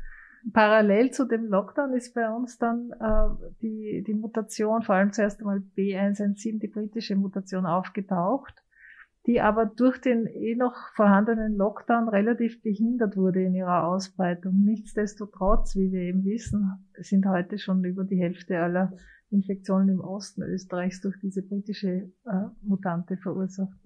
Parallel 0.53 1.11
zu 1.11 1.25
dem 1.25 1.47
Lockdown 1.47 1.93
ist 1.95 2.15
bei 2.15 2.31
uns 2.31 2.59
dann 2.59 2.93
äh, 3.01 3.49
die, 3.61 4.05
die 4.07 4.15
Mutation, 4.15 4.83
vor 4.83 4.95
allem 4.95 5.13
zuerst 5.13 5.41
einmal 5.41 5.63
B117, 5.77 6.61
die 6.61 6.69
britische 6.69 7.17
Mutation, 7.17 7.67
aufgetaucht, 7.67 8.63
die 9.27 9.41
aber 9.41 9.67
durch 9.67 10.01
den 10.01 10.27
eh 10.27 10.55
noch 10.55 10.75
vorhandenen 10.95 11.57
Lockdown 11.57 12.09
relativ 12.09 12.63
behindert 12.63 13.17
wurde 13.17 13.43
in 13.43 13.55
ihrer 13.55 13.87
Ausbreitung. 13.89 14.63
Nichtsdestotrotz, 14.65 15.75
wie 15.75 15.91
wir 15.91 16.03
eben 16.03 16.25
wissen, 16.25 16.87
sind 16.99 17.27
heute 17.27 17.59
schon 17.59 17.85
über 17.85 18.05
die 18.05 18.21
Hälfte 18.21 18.61
aller 18.61 18.93
Infektionen 19.31 19.89
im 19.89 20.01
Osten 20.01 20.43
Österreichs 20.43 21.01
durch 21.01 21.19
diese 21.21 21.43
britische 21.43 21.89
äh, 22.25 22.33
Mutante 22.63 23.17
verursacht. 23.17 23.77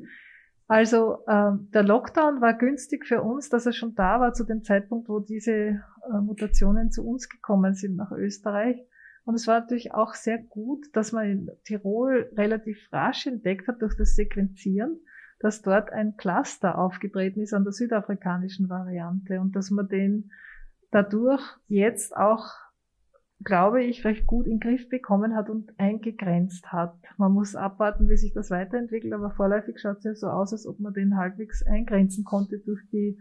Also 0.66 1.24
äh, 1.26 1.52
der 1.72 1.82
Lockdown 1.82 2.40
war 2.40 2.54
günstig 2.54 3.06
für 3.06 3.22
uns, 3.22 3.48
dass 3.48 3.66
er 3.66 3.72
schon 3.72 3.94
da 3.94 4.20
war 4.20 4.34
zu 4.34 4.44
dem 4.44 4.62
Zeitpunkt, 4.62 5.08
wo 5.08 5.20
diese 5.20 5.52
äh, 5.52 5.80
Mutationen 6.22 6.90
zu 6.90 7.04
uns 7.04 7.28
gekommen 7.28 7.74
sind 7.74 7.96
nach 7.96 8.12
Österreich. 8.12 8.76
Und 9.24 9.34
es 9.34 9.46
war 9.46 9.60
natürlich 9.60 9.94
auch 9.94 10.14
sehr 10.14 10.38
gut, 10.38 10.86
dass 10.92 11.12
man 11.12 11.26
in 11.26 11.50
Tirol 11.64 12.30
relativ 12.36 12.78
rasch 12.92 13.26
entdeckt 13.26 13.68
hat 13.68 13.82
durch 13.82 13.96
das 13.96 14.14
Sequenzieren, 14.14 15.00
dass 15.40 15.62
dort 15.62 15.92
ein 15.92 16.16
Cluster 16.16 16.78
aufgetreten 16.78 17.40
ist 17.40 17.54
an 17.54 17.64
der 17.64 17.72
südafrikanischen 17.72 18.68
Variante 18.68 19.40
und 19.40 19.56
dass 19.56 19.70
man 19.70 19.88
den 19.88 20.30
dadurch 20.90 21.42
jetzt 21.68 22.16
auch 22.16 22.70
glaube 23.42 23.82
ich, 23.82 24.04
recht 24.04 24.26
gut 24.26 24.46
in 24.46 24.58
den 24.58 24.60
Griff 24.60 24.88
bekommen 24.88 25.34
hat 25.34 25.48
und 25.48 25.78
eingegrenzt 25.78 26.72
hat. 26.72 26.94
Man 27.16 27.32
muss 27.32 27.54
abwarten, 27.54 28.08
wie 28.08 28.16
sich 28.16 28.32
das 28.32 28.50
weiterentwickelt, 28.50 29.12
aber 29.12 29.30
vorläufig 29.30 29.80
schaut 29.80 29.98
es 29.98 30.04
ja 30.04 30.14
so 30.14 30.28
aus, 30.28 30.52
als 30.52 30.66
ob 30.66 30.78
man 30.78 30.92
den 30.92 31.16
halbwegs 31.16 31.66
eingrenzen 31.66 32.24
konnte 32.24 32.58
durch 32.58 32.80
die 32.92 33.18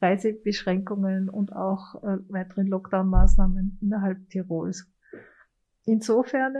Reisebeschränkungen 0.00 1.28
und 1.28 1.52
auch 1.52 2.02
äh, 2.02 2.18
weiteren 2.28 2.68
Lockdown-Maßnahmen 2.68 3.78
innerhalb 3.80 4.28
Tirols. 4.28 4.88
Insofern 5.84 6.54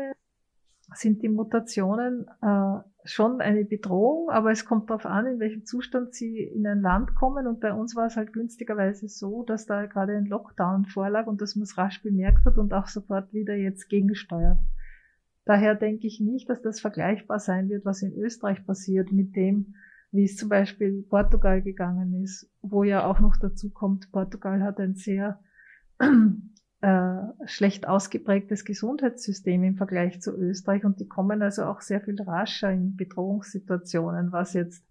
sind 0.94 1.22
die 1.22 1.28
Mutationen 1.28 2.26
äh, 2.42 2.78
schon 3.04 3.40
eine 3.40 3.64
Bedrohung, 3.64 4.30
aber 4.30 4.50
es 4.50 4.64
kommt 4.64 4.90
darauf 4.90 5.06
an, 5.06 5.26
in 5.26 5.38
welchem 5.38 5.64
Zustand 5.64 6.14
sie 6.14 6.42
in 6.42 6.66
ein 6.66 6.80
Land 6.80 7.14
kommen. 7.14 7.46
Und 7.46 7.60
bei 7.60 7.72
uns 7.72 7.94
war 7.96 8.06
es 8.06 8.16
halt 8.16 8.32
günstigerweise 8.32 9.08
so, 9.08 9.44
dass 9.44 9.66
da 9.66 9.86
gerade 9.86 10.16
ein 10.16 10.26
Lockdown 10.26 10.86
vorlag 10.86 11.26
und 11.26 11.40
dass 11.40 11.56
man 11.56 11.64
es 11.64 11.78
rasch 11.78 12.02
bemerkt 12.02 12.44
hat 12.44 12.58
und 12.58 12.72
auch 12.72 12.86
sofort 12.86 13.32
wieder 13.32 13.54
jetzt 13.54 13.88
gegensteuert. 13.88 14.58
Daher 15.44 15.76
denke 15.76 16.06
ich 16.08 16.20
nicht, 16.20 16.48
dass 16.50 16.60
das 16.60 16.80
vergleichbar 16.80 17.38
sein 17.38 17.68
wird, 17.68 17.84
was 17.84 18.02
in 18.02 18.12
Österreich 18.12 18.66
passiert 18.66 19.12
mit 19.12 19.36
dem, 19.36 19.74
wie 20.10 20.24
es 20.24 20.36
zum 20.36 20.48
Beispiel 20.48 21.04
Portugal 21.08 21.62
gegangen 21.62 22.22
ist, 22.22 22.50
wo 22.62 22.82
ja 22.82 23.06
auch 23.06 23.20
noch 23.20 23.36
dazu 23.36 23.70
kommt, 23.70 24.10
Portugal 24.10 24.62
hat 24.62 24.78
ein 24.80 24.96
sehr 24.96 25.38
äh, 26.82 27.16
schlecht 27.46 27.88
ausgeprägtes 27.88 28.64
Gesundheitssystem 28.64 29.64
im 29.64 29.76
Vergleich 29.76 30.20
zu 30.20 30.36
Österreich 30.36 30.84
und 30.84 31.00
die 31.00 31.08
kommen 31.08 31.42
also 31.42 31.64
auch 31.64 31.80
sehr 31.80 32.00
viel 32.00 32.20
rascher 32.20 32.70
in 32.70 32.96
Bedrohungssituationen, 32.96 34.32
was 34.32 34.52
jetzt 34.52 34.84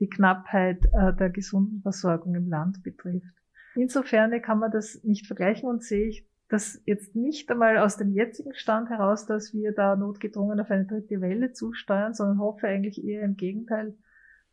die 0.00 0.08
Knappheit 0.08 0.86
äh, 0.92 1.14
der 1.14 1.30
gesunden 1.30 1.82
Versorgung 1.82 2.34
im 2.34 2.48
Land 2.48 2.82
betrifft. 2.82 3.34
Insofern 3.76 4.40
kann 4.42 4.58
man 4.58 4.72
das 4.72 5.02
nicht 5.04 5.26
vergleichen 5.26 5.68
und 5.68 5.84
sehe 5.84 6.08
ich 6.08 6.26
das 6.48 6.80
jetzt 6.86 7.14
nicht 7.14 7.50
einmal 7.50 7.78
aus 7.78 7.98
dem 7.98 8.12
jetzigen 8.12 8.54
Stand 8.54 8.88
heraus, 8.88 9.26
dass 9.26 9.52
wir 9.52 9.72
da 9.72 9.96
notgedrungen 9.96 10.58
auf 10.58 10.70
eine 10.70 10.86
dritte 10.86 11.20
Welle 11.20 11.52
zusteuern, 11.52 12.14
sondern 12.14 12.38
hoffe 12.38 12.66
eigentlich 12.66 13.04
eher 13.04 13.22
im 13.22 13.36
Gegenteil, 13.36 13.94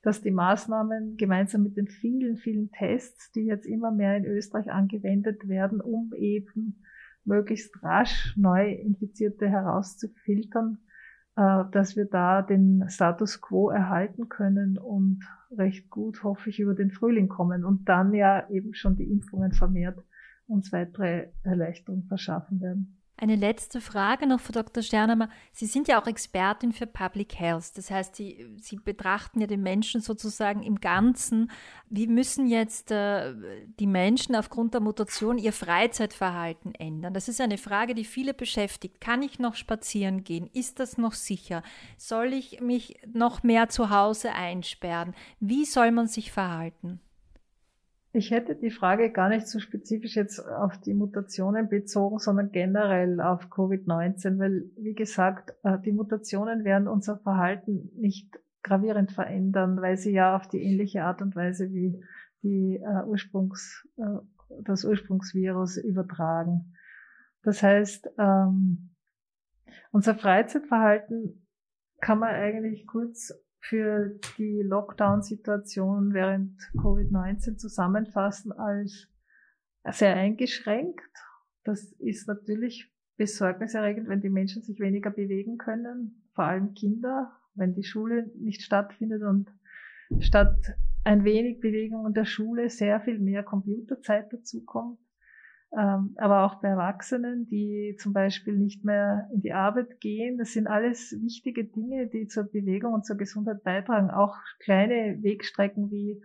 dass 0.06 0.22
die 0.22 0.32
Maßnahmen 0.32 1.18
gemeinsam 1.18 1.64
mit 1.64 1.78
den 1.78 1.88
vielen, 1.88 2.38
vielen 2.38 2.70
Tests, 2.70 3.32
die 3.32 3.46
jetzt 3.46 3.66
immer 3.66 3.90
mehr 3.90 4.18
in 4.18 4.26
Österreich 4.26 4.72
angewendet 4.72 5.48
werden, 5.48 5.82
um 5.82 6.14
eben 6.16 6.84
möglichst 7.24 7.82
rasch 7.82 8.38
neu 8.38 8.72
Infizierte 8.72 9.50
herauszufiltern, 9.50 10.78
äh, 11.36 11.64
dass 11.72 11.96
wir 11.96 12.06
da 12.06 12.44
den 12.44 12.86
Status 12.88 13.42
quo 13.42 13.72
erhalten 13.72 14.30
können 14.30 14.78
und 14.78 15.24
recht 15.50 15.90
gut, 15.90 16.24
hoffe 16.24 16.52
ich, 16.52 16.60
über 16.60 16.76
den 16.76 16.92
Frühling 16.92 17.28
kommen 17.28 17.66
und 17.66 17.90
dann 17.90 18.14
ja 18.14 18.48
eben 18.52 18.76
schon 18.76 18.96
die 18.96 19.10
Impfungen 19.10 19.54
vermehrt 19.54 19.98
uns 20.46 20.72
weitere 20.72 21.30
Erleichterung 21.42 22.04
verschaffen 22.04 22.62
werden. 22.62 22.95
Eine 23.18 23.38
letzte 23.38 23.80
Frage 23.80 24.28
noch, 24.28 24.42
Frau 24.42 24.52
Dr. 24.52 24.84
Sternemer. 24.84 25.30
Sie 25.54 25.68
sind 25.68 25.88
ja 25.88 26.02
auch 26.02 26.08
Expertin 26.08 26.74
für 26.74 26.86
Public 26.86 27.40
Health. 27.40 27.78
Das 27.78 27.90
heißt, 27.90 28.14
Sie, 28.14 28.46
Sie 28.60 28.76
betrachten 28.76 29.40
ja 29.40 29.48
den 29.48 29.64
Menschen 29.64 30.02
sozusagen 30.02 30.64
im 30.64 30.82
Ganzen. 30.82 31.50
Wie 31.90 32.08
müssen 32.08 32.46
jetzt 32.46 32.92
äh, 32.92 33.34
die 33.80 33.88
Menschen 33.88 34.36
aufgrund 34.36 34.74
der 34.74 34.82
Mutation 34.82 35.38
ihr 35.38 35.54
Freizeitverhalten 35.54 36.76
ändern? 36.76 37.14
Das 37.14 37.30
ist 37.30 37.40
eine 37.40 37.58
Frage, 37.58 37.96
die 37.96 38.04
viele 38.04 38.34
beschäftigt. 38.34 39.00
Kann 39.00 39.24
ich 39.24 39.40
noch 39.40 39.56
spazieren 39.56 40.26
gehen? 40.26 40.50
Ist 40.52 40.82
das 40.82 40.98
noch 40.98 41.14
sicher? 41.14 41.64
Soll 41.98 42.34
ich 42.34 42.60
mich 42.60 43.00
noch 43.08 43.44
mehr 43.44 43.70
zu 43.70 43.92
Hause 43.92 44.34
einsperren? 44.34 45.16
Wie 45.40 45.64
soll 45.64 45.92
man 45.92 46.08
sich 46.08 46.34
verhalten? 46.34 47.00
Ich 48.16 48.32
hätte 48.32 48.56
die 48.56 48.72
Frage 48.72 49.12
gar 49.12 49.28
nicht 49.28 49.46
so 49.46 49.60
spezifisch 49.60 50.16
jetzt 50.16 50.40
auf 50.40 50.78
die 50.78 50.94
Mutationen 50.94 51.68
bezogen, 51.68 52.18
sondern 52.18 52.50
generell 52.50 53.20
auf 53.20 53.48
Covid-19, 53.50 54.40
weil, 54.40 54.72
wie 54.78 54.94
gesagt, 54.94 55.54
äh, 55.64 55.78
die 55.80 55.92
Mutationen 55.92 56.64
werden 56.64 56.88
unser 56.88 57.18
Verhalten 57.18 57.92
nicht 57.98 58.40
gravierend 58.64 59.12
verändern, 59.12 59.82
weil 59.82 59.98
sie 59.98 60.14
ja 60.14 60.34
auf 60.34 60.48
die 60.48 60.64
ähnliche 60.64 61.04
Art 61.04 61.22
und 61.22 61.36
Weise 61.36 61.74
wie 61.74 62.02
die 62.42 62.78
äh, 62.78 63.04
Ursprungs, 63.06 63.86
äh, 63.98 64.62
das 64.64 64.86
Ursprungsvirus 64.86 65.76
übertragen. 65.76 66.74
Das 67.44 67.62
heißt, 67.62 68.12
ähm, 68.18 68.92
unser 69.92 70.16
Freizeitverhalten 70.16 71.46
kann 72.00 72.20
man 72.20 72.34
eigentlich 72.34 72.88
kurz 72.88 73.34
für 73.70 74.20
die 74.38 74.62
Lockdown-Situation 74.62 76.14
während 76.14 76.60
Covid-19 76.76 77.58
zusammenfassen 77.58 78.52
als 78.52 79.08
sehr 79.92 80.16
eingeschränkt. 80.16 81.02
Das 81.64 81.92
ist 81.94 82.28
natürlich 82.28 82.92
besorgniserregend, 83.18 84.08
wenn 84.08 84.22
die 84.22 84.30
Menschen 84.30 84.62
sich 84.62 84.80
weniger 84.80 85.10
bewegen 85.10 85.58
können, 85.58 86.30
vor 86.34 86.46
allem 86.46 86.74
Kinder, 86.74 87.32
wenn 87.56 87.74
die 87.74 87.84
Schule 87.84 88.32
nicht 88.38 88.62
stattfindet 88.62 89.24
und 89.24 89.52
statt 90.20 90.76
ein 91.04 91.24
wenig 91.24 91.60
Bewegung 91.60 92.06
in 92.08 92.14
der 92.14 92.26
Schule 92.26 92.70
sehr 92.70 93.00
viel 93.02 93.20
mehr 93.20 93.44
Computerzeit 93.44 94.32
dazukommt. 94.32 95.00
Ähm, 95.78 96.16
aber 96.18 96.46
auch 96.46 96.62
bei 96.62 96.70
Erwachsenen, 96.70 97.48
die 97.48 97.98
zum 98.00 98.14
Beispiel 98.14 98.56
nicht 98.58 98.86
mehr 98.86 99.30
in 99.34 99.42
die 99.42 99.54
Arbeit 99.54 100.00
gehen. 100.00 100.38
Das 100.38 100.54
sind 100.54 100.68
alles 100.68 101.14
wichtige 101.22 101.66
Dinge, 101.66 102.08
die 102.08 102.28
zur 102.28 102.46
Bewegung 102.46 102.94
und 102.94 103.06
zur 103.06 103.18
Gesundheit 103.18 103.64
beitragen. 103.64 104.10
Auch 104.10 104.38
kleine 104.60 105.22
Wegstrecken 105.22 105.92
wie, 105.92 106.22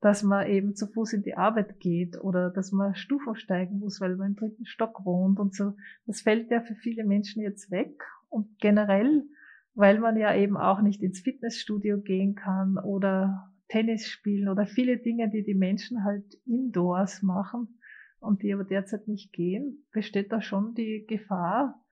dass 0.00 0.22
man 0.22 0.48
eben 0.48 0.74
zu 0.74 0.88
Fuß 0.88 1.12
in 1.12 1.22
die 1.22 1.36
Arbeit 1.36 1.78
geht 1.78 2.18
oder 2.20 2.50
dass 2.50 2.72
man 2.72 2.94
Stufen 2.94 3.36
steigen 3.36 3.78
muss, 3.78 4.00
weil 4.00 4.16
man 4.16 4.30
im 4.30 4.36
dritten 4.36 4.66
Stock 4.66 5.04
wohnt 5.04 5.38
und 5.38 5.54
so. 5.54 5.74
Das 6.06 6.22
fällt 6.22 6.50
ja 6.50 6.60
für 6.60 6.74
viele 6.74 7.04
Menschen 7.04 7.42
jetzt 7.42 7.70
weg. 7.70 8.02
Und 8.28 8.58
generell, 8.58 9.24
weil 9.74 10.00
man 10.00 10.16
ja 10.16 10.34
eben 10.34 10.56
auch 10.56 10.80
nicht 10.80 11.02
ins 11.02 11.20
Fitnessstudio 11.20 12.00
gehen 12.00 12.34
kann 12.34 12.76
oder 12.78 13.52
Tennis 13.68 14.06
spielen 14.06 14.48
oder 14.48 14.66
viele 14.66 14.98
Dinge, 14.98 15.30
die 15.30 15.44
die 15.44 15.54
Menschen 15.54 16.02
halt 16.02 16.24
indoors 16.44 17.22
machen 17.22 17.79
und 18.20 18.42
die 18.42 18.52
aber 18.52 18.64
derzeit 18.64 19.08
nicht 19.08 19.32
gehen, 19.32 19.86
besteht 19.92 20.32
da 20.32 20.40
schon 20.40 20.74
die 20.74 21.04
Gefahr, 21.08 21.82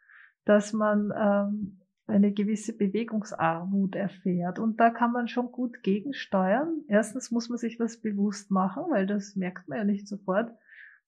dass 0.44 0.72
man 0.72 1.12
ähm, 1.16 1.80
eine 2.06 2.32
gewisse 2.32 2.76
Bewegungsarmut 2.76 3.94
erfährt. 3.94 4.58
Und 4.58 4.80
da 4.80 4.90
kann 4.90 5.12
man 5.12 5.28
schon 5.28 5.52
gut 5.52 5.82
gegensteuern. 5.82 6.82
Erstens 6.88 7.30
muss 7.30 7.48
man 7.48 7.58
sich 7.58 7.76
das 7.76 8.00
bewusst 8.00 8.50
machen, 8.50 8.84
weil 8.90 9.06
das 9.06 9.36
merkt 9.36 9.68
man 9.68 9.78
ja 9.78 9.84
nicht 9.84 10.08
sofort, 10.08 10.50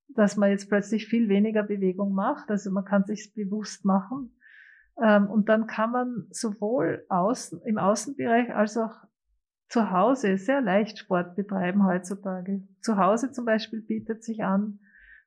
dass 0.09 0.37
man 0.37 0.51
jetzt 0.51 0.69
plötzlich 0.69 1.07
viel 1.07 1.29
weniger 1.29 1.63
Bewegung 1.63 2.13
macht. 2.13 2.51
Also 2.51 2.71
man 2.71 2.85
kann 2.85 3.05
sich 3.05 3.33
bewusst 3.35 3.85
machen. 3.85 4.37
Ähm, 5.01 5.29
und 5.29 5.49
dann 5.49 5.67
kann 5.67 5.93
man 5.93 6.27
sowohl 6.31 7.05
außen, 7.09 7.63
im 7.63 7.79
Außenbereich 7.79 8.55
als 8.55 8.77
auch 8.77 9.05
zu 9.69 9.91
Hause 9.91 10.37
sehr 10.37 10.61
leicht 10.61 10.99
Sport 10.99 11.37
betreiben 11.37 11.87
heutzutage. 11.87 12.63
Zu 12.83 12.99
Hause 12.99 13.31
zum 13.31 13.45
Beispiel 13.45 13.81
bietet 13.81 14.25
sich 14.25 14.43
an, 14.43 14.81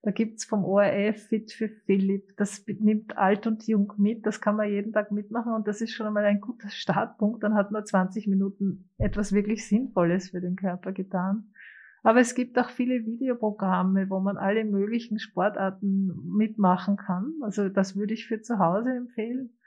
da 0.03 0.11
gibt's 0.11 0.43
vom 0.43 0.65
ORF 0.65 1.27
Fit 1.27 1.53
für 1.53 1.69
Philipp. 1.69 2.35
Das 2.35 2.65
nimmt 2.67 3.17
alt 3.17 3.47
und 3.47 3.65
jung 3.65 3.93
mit. 3.97 4.25
Das 4.25 4.41
kann 4.41 4.57
man 4.57 4.69
jeden 4.69 4.91
Tag 4.91 5.13
mitmachen 5.13 5.53
und 5.53 5.65
das 5.65 5.79
ist 5.79 5.93
schon 5.93 6.05
einmal 6.05 6.25
ein 6.25 6.41
guter 6.41 6.69
Startpunkt. 6.69 7.41
Dann 7.41 7.53
hat 7.53 7.71
man 7.71 7.85
20 7.85 8.27
Minuten 8.27 8.89
etwas 8.97 9.31
wirklich 9.31 9.65
Sinnvolles 9.65 10.31
für 10.31 10.41
den 10.41 10.57
Körper 10.57 10.91
getan. 10.91 11.53
Aber 12.03 12.19
es 12.19 12.35
gibt 12.35 12.59
auch 12.59 12.69
viele 12.69 13.05
Videoprogramme, 13.05 14.09
wo 14.09 14.19
man 14.19 14.35
alle 14.35 14.65
möglichen 14.65 15.19
Sportarten 15.19 16.11
mitmachen 16.37 16.97
kann. 16.97 17.35
Also 17.41 17.69
das 17.69 17.95
würde 17.95 18.13
ich 18.13 18.27
für 18.27 18.41
zu 18.41 18.59
Hause 18.59 18.89
empfehlen. 18.89 19.57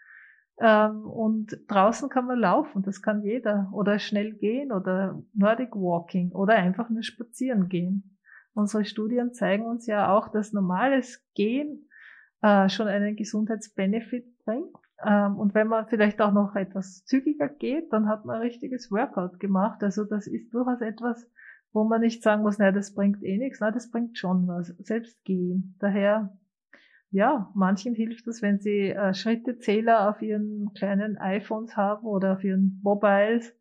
Ähm, 0.60 1.06
und 1.06 1.58
draußen 1.66 2.10
kann 2.10 2.26
man 2.26 2.38
laufen, 2.38 2.82
das 2.82 3.00
kann 3.00 3.22
jeder. 3.22 3.70
Oder 3.72 3.98
schnell 3.98 4.34
gehen 4.34 4.70
oder 4.70 5.18
Nordic 5.32 5.74
Walking 5.74 6.32
oder 6.32 6.56
einfach 6.56 6.90
nur 6.90 7.02
spazieren 7.02 7.70
gehen. 7.70 8.15
Unsere 8.56 8.86
Studien 8.86 9.34
zeigen 9.34 9.66
uns 9.66 9.86
ja 9.86 10.16
auch, 10.16 10.28
dass 10.28 10.54
normales 10.54 11.22
Gehen 11.34 11.90
äh, 12.40 12.70
schon 12.70 12.88
einen 12.88 13.14
Gesundheitsbenefit 13.14 14.38
bringt. 14.46 14.74
Ähm, 15.04 15.36
und 15.36 15.54
wenn 15.54 15.68
man 15.68 15.86
vielleicht 15.88 16.22
auch 16.22 16.32
noch 16.32 16.56
etwas 16.56 17.04
zügiger 17.04 17.50
geht, 17.50 17.92
dann 17.92 18.08
hat 18.08 18.24
man 18.24 18.36
ein 18.36 18.42
richtiges 18.42 18.90
Workout 18.90 19.40
gemacht. 19.40 19.82
Also 19.82 20.04
das 20.04 20.26
ist 20.26 20.54
durchaus 20.54 20.80
etwas, 20.80 21.30
wo 21.74 21.84
man 21.84 22.00
nicht 22.00 22.22
sagen 22.22 22.40
muss, 22.40 22.56
naja, 22.56 22.72
das 22.72 22.94
bringt 22.94 23.22
eh 23.22 23.36
nichts. 23.36 23.60
Nein, 23.60 23.74
das 23.74 23.90
bringt 23.90 24.16
schon 24.16 24.48
was. 24.48 24.68
Selbst 24.78 25.22
gehen. 25.24 25.76
Daher, 25.78 26.34
ja, 27.10 27.50
manchen 27.54 27.94
hilft 27.94 28.26
es, 28.26 28.40
wenn 28.40 28.58
sie 28.58 28.88
äh, 28.88 29.12
Schrittezähler 29.12 30.08
auf 30.08 30.22
ihren 30.22 30.72
kleinen 30.72 31.18
iPhones 31.18 31.76
haben 31.76 32.06
oder 32.06 32.32
auf 32.32 32.42
ihren 32.42 32.80
Mobiles 32.82 33.54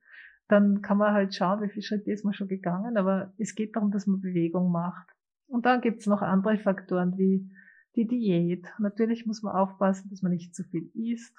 dann 0.47 0.81
kann 0.81 0.97
man 0.97 1.13
halt 1.13 1.33
schauen, 1.33 1.61
wie 1.61 1.69
viele 1.69 1.83
Schritte 1.83 2.11
ist 2.11 2.23
man 2.23 2.33
schon 2.33 2.47
gegangen, 2.47 2.97
aber 2.97 3.33
es 3.37 3.55
geht 3.55 3.75
darum, 3.75 3.91
dass 3.91 4.07
man 4.07 4.21
Bewegung 4.21 4.71
macht. 4.71 5.07
Und 5.47 5.65
dann 5.65 5.81
gibt's 5.81 6.05
noch 6.05 6.21
andere 6.21 6.57
Faktoren 6.57 7.17
wie 7.17 7.49
die 7.95 8.07
Diät. 8.07 8.67
Natürlich 8.79 9.25
muss 9.25 9.41
man 9.41 9.55
aufpassen, 9.55 10.09
dass 10.09 10.21
man 10.21 10.31
nicht 10.31 10.55
zu 10.55 10.63
viel 10.63 10.89
isst. 10.93 11.35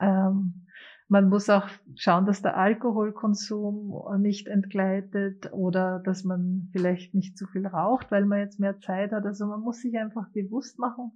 Ähm, 0.00 0.66
man 1.08 1.28
muss 1.28 1.50
auch 1.50 1.68
schauen, 1.94 2.24
dass 2.24 2.40
der 2.40 2.56
Alkoholkonsum 2.56 4.20
nicht 4.20 4.46
entgleitet 4.46 5.52
oder 5.52 5.98
dass 5.98 6.24
man 6.24 6.70
vielleicht 6.72 7.14
nicht 7.14 7.36
zu 7.36 7.46
viel 7.46 7.66
raucht, 7.66 8.10
weil 8.10 8.24
man 8.24 8.38
jetzt 8.38 8.58
mehr 8.58 8.78
Zeit 8.80 9.12
hat. 9.12 9.26
Also 9.26 9.46
man 9.46 9.60
muss 9.60 9.80
sich 9.80 9.98
einfach 9.98 10.30
bewusst 10.30 10.78
machen, 10.78 11.12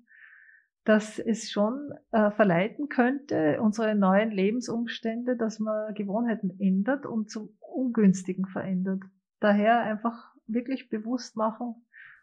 dass 0.86 1.18
es 1.18 1.50
schon 1.50 1.92
äh, 2.12 2.30
verleiten 2.30 2.88
könnte, 2.88 3.60
unsere 3.60 3.96
neuen 3.96 4.30
Lebensumstände, 4.30 5.36
dass 5.36 5.58
man 5.58 5.92
Gewohnheiten 5.94 6.56
ändert 6.60 7.06
und 7.06 7.28
zum 7.28 7.50
Ungünstigen 7.58 8.46
verändert. 8.46 9.02
Daher 9.40 9.80
einfach 9.80 10.32
wirklich 10.46 10.88
bewusst 10.88 11.36
machen 11.36 11.74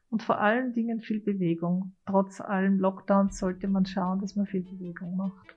und 0.10 0.24
vor 0.24 0.40
allen 0.40 0.72
Dingen 0.72 1.02
viel 1.02 1.20
Bewegung. 1.20 1.92
Trotz 2.06 2.40
allen 2.40 2.80
Lockdowns 2.80 3.38
sollte 3.38 3.68
man 3.68 3.86
schauen, 3.86 4.22
dass 4.22 4.38
man 4.38 4.46
viel 4.46 4.64
Bewegung 4.64 5.18
macht. 5.18 5.56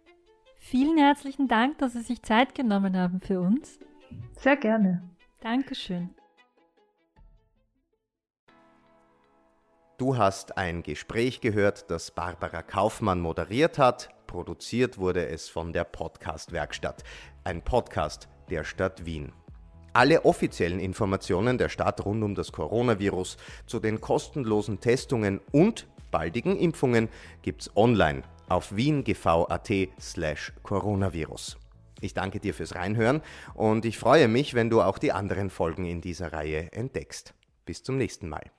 Vielen 0.58 0.98
herzlichen 0.98 1.46
Dank, 1.46 1.78
dass 1.78 1.92
Sie 1.92 2.00
sich 2.00 2.22
Zeit 2.22 2.56
genommen 2.56 2.96
haben 2.96 3.20
für 3.20 3.40
uns. 3.40 3.78
Sehr 4.32 4.56
gerne. 4.56 5.08
Dankeschön. 5.40 6.10
Du 9.98 10.18
hast 10.18 10.58
ein 10.58 10.82
Gespräch 10.82 11.40
gehört, 11.40 11.90
das 11.90 12.10
Barbara 12.10 12.60
Kaufmann 12.60 13.18
moderiert 13.18 13.78
hat. 13.78 14.10
Produziert 14.26 14.98
wurde 14.98 15.26
es 15.26 15.48
von 15.48 15.72
der 15.72 15.84
Podcast-Werkstatt, 15.84 17.02
ein 17.44 17.62
Podcast 17.62 18.28
der 18.50 18.64
Stadt 18.64 19.06
Wien. 19.06 19.32
Alle 19.94 20.26
offiziellen 20.26 20.80
Informationen 20.80 21.56
der 21.56 21.70
Stadt 21.70 22.04
rund 22.04 22.22
um 22.22 22.34
das 22.34 22.52
Coronavirus 22.52 23.38
zu 23.64 23.80
den 23.80 23.98
kostenlosen 24.02 24.80
Testungen 24.80 25.40
und 25.50 25.86
baldigen 26.10 26.58
Impfungen 26.58 27.08
gibt's 27.40 27.74
online 27.74 28.22
auf 28.50 28.76
wiengv.at 28.76 29.70
slash 29.98 30.52
coronavirus. 30.62 31.56
Ich 32.02 32.12
danke 32.12 32.38
dir 32.38 32.52
fürs 32.52 32.74
Reinhören 32.74 33.22
und 33.54 33.86
ich 33.86 33.96
freue 33.96 34.28
mich, 34.28 34.52
wenn 34.52 34.68
du 34.68 34.82
auch 34.82 34.98
die 34.98 35.12
anderen 35.12 35.48
Folgen 35.48 35.86
in 35.86 36.02
dieser 36.02 36.34
Reihe 36.34 36.70
entdeckst. 36.72 37.32
Bis 37.64 37.82
zum 37.82 37.96
nächsten 37.96 38.28
Mal. 38.28 38.50